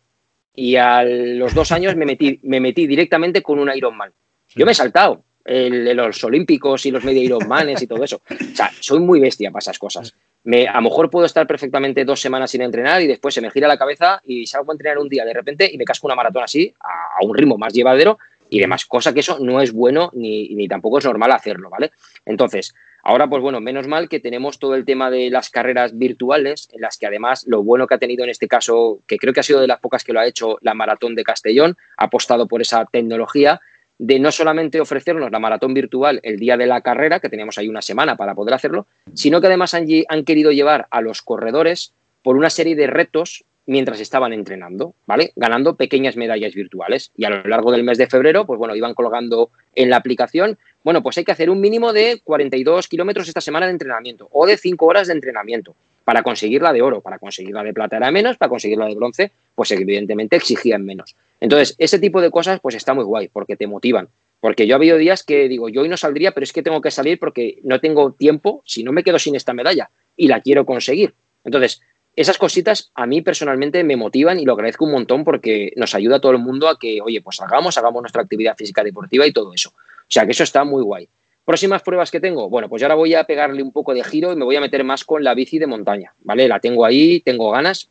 [0.55, 4.13] Y a los dos años me metí, me metí directamente con un Ironman.
[4.49, 8.21] Yo me he saltado los olímpicos y los media Ironmanes y todo eso.
[8.31, 10.15] O sea, soy muy bestia para esas cosas.
[10.43, 13.51] Me, a lo mejor puedo estar perfectamente dos semanas sin entrenar y después se me
[13.51, 16.17] gira la cabeza y salgo a entrenar un día de repente y me casco una
[16.17, 18.19] maratón así, a un ritmo más llevadero
[18.51, 21.93] y demás, cosa que eso no es bueno ni, ni tampoco es normal hacerlo, ¿vale?
[22.27, 26.69] Entonces, Ahora, pues bueno, menos mal que tenemos todo el tema de las carreras virtuales,
[26.73, 29.41] en las que además lo bueno que ha tenido en este caso, que creo que
[29.41, 32.47] ha sido de las pocas que lo ha hecho la Maratón de Castellón, ha apostado
[32.47, 33.61] por esa tecnología
[33.99, 37.69] de no solamente ofrecernos la maratón virtual el día de la carrera, que teníamos ahí
[37.69, 41.93] una semana para poder hacerlo, sino que además han, han querido llevar a los corredores
[42.23, 45.33] por una serie de retos mientras estaban entrenando, ¿vale?
[45.37, 47.13] Ganando pequeñas medallas virtuales.
[47.17, 50.59] Y a lo largo del mes de febrero, pues bueno, iban colgando en la aplicación,
[50.83, 54.45] bueno, pues hay que hacer un mínimo de 42 kilómetros esta semana de entrenamiento o
[54.45, 57.97] de 5 horas de entrenamiento para conseguir la de oro, para conseguir la de plata
[57.97, 61.15] era menos, para conseguir la de bronce, pues evidentemente exigían menos.
[61.39, 64.09] Entonces, ese tipo de cosas pues está muy guay porque te motivan.
[64.41, 66.81] Porque yo ha habido días que digo, yo hoy no saldría, pero es que tengo
[66.81, 70.41] que salir porque no tengo tiempo, si no me quedo sin esta medalla y la
[70.41, 71.15] quiero conseguir.
[71.45, 71.81] Entonces,
[72.17, 76.17] esas cositas a mí personalmente me motivan y lo agradezco un montón porque nos ayuda
[76.17, 79.33] a todo el mundo a que, oye, pues hagamos, hagamos nuestra actividad física deportiva y
[79.33, 79.71] todo eso.
[79.71, 81.09] O sea, que eso está muy guay.
[81.45, 84.37] Próximas pruebas que tengo, bueno, pues ahora voy a pegarle un poco de giro y
[84.37, 86.47] me voy a meter más con la bici de montaña, ¿vale?
[86.47, 87.91] La tengo ahí, tengo ganas.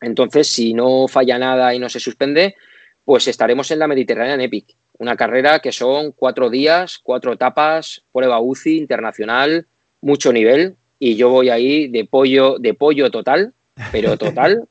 [0.00, 2.56] Entonces, si no falla nada y no se suspende,
[3.04, 8.40] pues estaremos en la Mediterranean Epic, una carrera que son cuatro días, cuatro etapas, prueba
[8.40, 9.66] UCI internacional,
[10.00, 13.54] mucho nivel, y yo voy ahí de pollo, de pollo total,
[13.92, 14.68] pero total.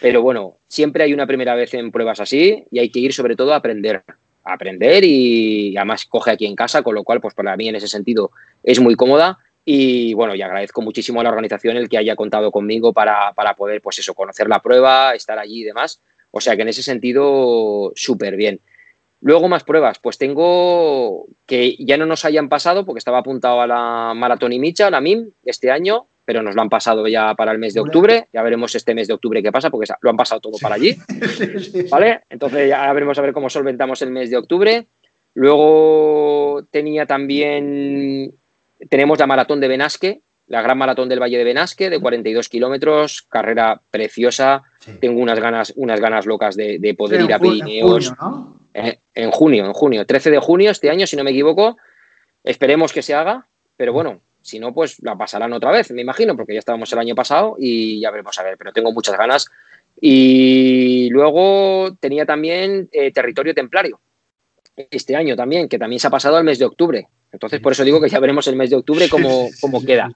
[0.00, 3.36] pero bueno, siempre hay una primera vez en pruebas así y hay que ir sobre
[3.36, 4.02] todo a aprender
[4.44, 7.88] aprender y además coge aquí en casa, con lo cual, pues para mí en ese
[7.88, 8.32] sentido
[8.62, 9.38] es muy cómoda.
[9.64, 13.54] Y bueno, y agradezco muchísimo a la organización el que haya contado conmigo para, para
[13.54, 16.00] poder, pues eso, conocer la prueba, estar allí y demás.
[16.32, 18.60] O sea que en ese sentido, súper bien.
[19.20, 23.68] Luego más pruebas, pues tengo que ya no nos hayan pasado porque estaba apuntado a
[23.68, 27.52] la Maratón y Micha, la MIM, este año, pero nos lo han pasado ya para
[27.52, 28.28] el mes de octubre.
[28.32, 30.96] Ya veremos este mes de octubre qué pasa, porque lo han pasado todo para allí.
[31.90, 32.20] ¿Vale?
[32.30, 34.86] Entonces ya veremos a ver cómo solventamos el mes de octubre.
[35.34, 38.34] Luego tenía también,
[38.88, 43.22] tenemos la maratón de Benasque, la gran maratón del Valle de Benasque, de 42 kilómetros,
[43.22, 44.62] carrera preciosa.
[45.00, 48.12] Tengo unas ganas, unas ganas locas de, poder ir a Pirineos.
[48.74, 51.76] Eh, en junio, en junio, 13 de junio este año, si no me equivoco.
[52.44, 53.46] Esperemos que se haga,
[53.76, 56.98] pero bueno, si no, pues la pasarán otra vez, me imagino, porque ya estábamos el
[56.98, 59.46] año pasado y ya veremos a ver, pero tengo muchas ganas.
[60.00, 64.00] Y luego tenía también eh, territorio templario,
[64.90, 67.08] este año también, que también se ha pasado al mes de octubre.
[67.30, 70.10] Entonces, por eso digo que ya veremos el mes de octubre cómo, cómo queda.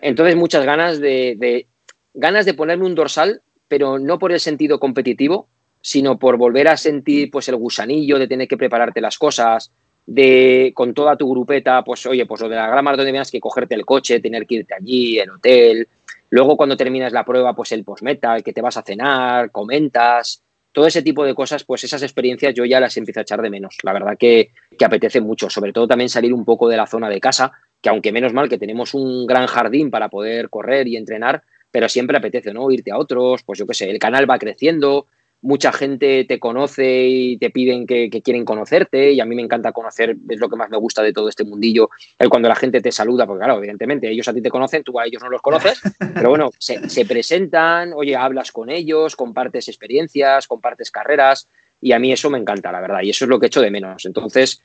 [0.00, 1.68] Entonces, muchas ganas de, de,
[2.14, 5.48] ganas de ponerme un dorsal, pero no por el sentido competitivo,
[5.80, 9.70] sino por volver a sentir pues el gusanillo de tener que prepararte las cosas,
[10.08, 13.40] de con toda tu grupeta, pues oye, pues lo de la gran maratón de que
[13.40, 15.86] cogerte el coche, tener que irte allí, el hotel.
[16.30, 20.42] Luego cuando terminas la prueba, pues el postmetal, que te vas a cenar, comentas,
[20.72, 23.50] todo ese tipo de cosas, pues esas experiencias yo ya las empiezo a echar de
[23.50, 23.76] menos.
[23.82, 27.10] La verdad que, que apetece mucho, sobre todo también salir un poco de la zona
[27.10, 27.52] de casa,
[27.82, 31.86] que aunque menos mal que tenemos un gran jardín para poder correr y entrenar, pero
[31.90, 32.70] siempre apetece, ¿no?
[32.70, 35.06] Irte a otros, pues yo qué sé, el canal va creciendo,
[35.40, 39.72] mucha gente te conoce y te piden que, quieren conocerte y a mí me encanta
[39.72, 42.80] conocer, es lo que más me gusta de todo este mundillo, el cuando la gente
[42.80, 45.42] te saluda, porque claro, evidentemente ellos a ti te conocen, tú a ellos no los
[45.42, 45.80] conoces,
[46.14, 51.48] pero bueno, se, presentan, oye, hablas con ellos, compartes experiencias, compartes carreras
[51.80, 53.70] y a mí eso me encanta, la verdad, y eso es lo que echo de
[53.70, 54.04] menos.
[54.04, 54.60] Entonces,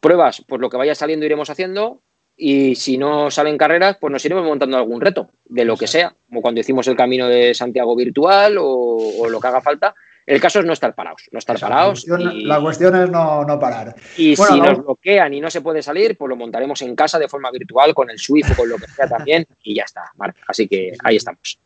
[0.00, 2.00] pruebas, pues lo que vaya saliendo iremos haciendo
[2.36, 6.14] y si no salen carreras, pues nos iremos montando algún reto, de lo que sea,
[6.26, 9.94] como cuando hicimos el camino de Santiago virtual o lo que haga falta
[10.26, 12.06] el caso es no estar parados, no estar parados.
[12.06, 13.94] La cuestión, es no, parar.
[14.16, 17.28] Y si nos bloquean y no se puede salir, pues lo montaremos en casa de
[17.28, 20.12] forma virtual con el Swift o con lo que sea también y ya está,
[20.48, 21.58] Así que ahí estamos.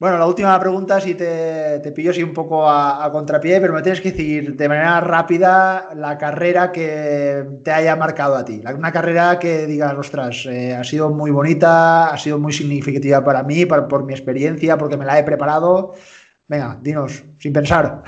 [0.00, 4.00] Bueno, la última pregunta, si te, pillo así un poco a, contrapié, pero me tienes
[4.00, 8.62] que decir de manera rápida la carrera que te haya marcado a ti.
[8.76, 13.42] Una carrera que digas, ostras, eh, ha sido muy bonita, ha sido muy significativa para
[13.42, 15.94] mí, por mi experiencia, porque me la he preparado.
[16.48, 18.02] Venga, dinos, sin pensar.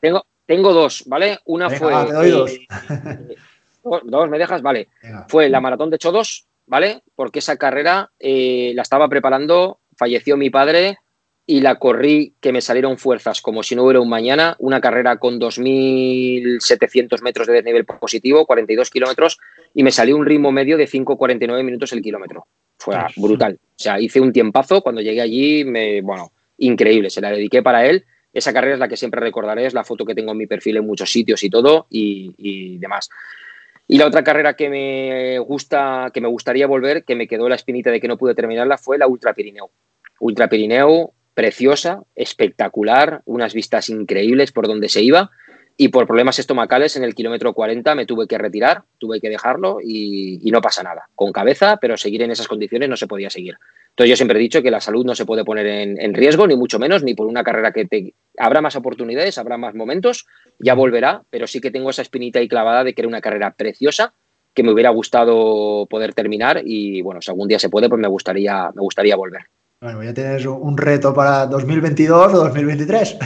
[0.00, 1.38] Tengo, tengo dos, ¿vale?
[1.44, 1.92] Una fue.
[2.06, 2.52] te doy dos.
[2.52, 4.28] Eh, dos.
[4.28, 4.62] ¿me dejas?
[4.62, 4.88] Vale.
[5.28, 7.02] Fue la maratón de Chodos, ¿vale?
[7.14, 10.98] Porque esa carrera eh, la estaba preparando, falleció mi padre
[11.46, 14.56] y la corrí que me salieron fuerzas como si no hubiera un mañana.
[14.58, 19.38] Una carrera con 2.700 metros de desnivel positivo, 42 kilómetros,
[19.72, 22.48] y me salió un ritmo medio de 5,49 minutos el kilómetro.
[22.78, 23.58] Fue brutal.
[23.62, 24.82] O sea, hice un tiempazo.
[24.82, 28.04] Cuando llegué allí, me, bueno, increíble, se la dediqué para él.
[28.32, 30.76] Esa carrera es la que siempre recordaré, es la foto que tengo en mi perfil
[30.76, 33.08] en muchos sitios y todo y, demás.
[33.88, 37.54] Y la otra carrera que me gusta, que me gustaría volver, que me quedó la
[37.54, 39.70] espinita de que no pude terminarla, fue la Ultra Pirineo.
[40.20, 45.30] Ultra Pirineo, preciosa, espectacular, unas vistas increíbles por donde se iba.
[45.78, 49.78] Y por problemas estomacales en el kilómetro 40 me tuve que retirar, tuve que dejarlo
[49.82, 51.08] y, y no pasa nada.
[51.14, 53.56] Con cabeza, pero seguir en esas condiciones no se podía seguir.
[53.96, 56.54] Entonces yo siempre he dicho que la salud no se puede poner en, riesgo, ni
[56.54, 58.12] mucho menos, ni por una carrera que te...
[58.36, 60.26] Habrá más oportunidades, habrá más momentos,
[60.58, 63.52] ya volverá, pero sí que tengo esa espinita ahí clavada de que era una carrera
[63.52, 64.12] preciosa,
[64.52, 68.06] que me hubiera gustado poder terminar y bueno, si algún día se puede, pues me
[68.06, 69.44] gustaría, me gustaría volver.
[69.80, 73.16] Bueno, ya tienes un reto para 2022 o 2023.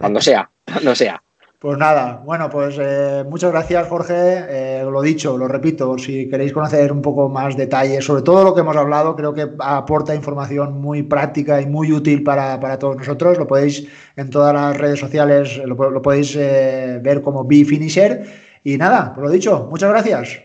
[0.00, 1.22] Cuando sea, cuando sea.
[1.60, 4.14] Pues nada, bueno, pues eh, muchas gracias Jorge.
[4.16, 8.54] Eh, lo dicho, lo repito, si queréis conocer un poco más detalles sobre todo lo
[8.54, 13.36] que hemos hablado, creo que aporta información muy práctica y muy útil para, todos nosotros.
[13.36, 13.86] Lo podéis
[14.16, 18.24] en todas las redes sociales, lo, podéis eh, ver como B-Finisher.
[18.64, 20.40] Y nada, pues lo dicho, muchas gracias.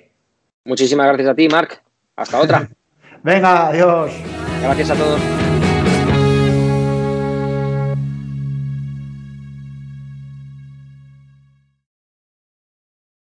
[0.66, 1.82] Muchísimas gracias a ti, Marc.
[2.18, 2.68] Hasta otra.
[3.24, 4.12] Venga, adiós.
[4.62, 5.45] Gracias a todos.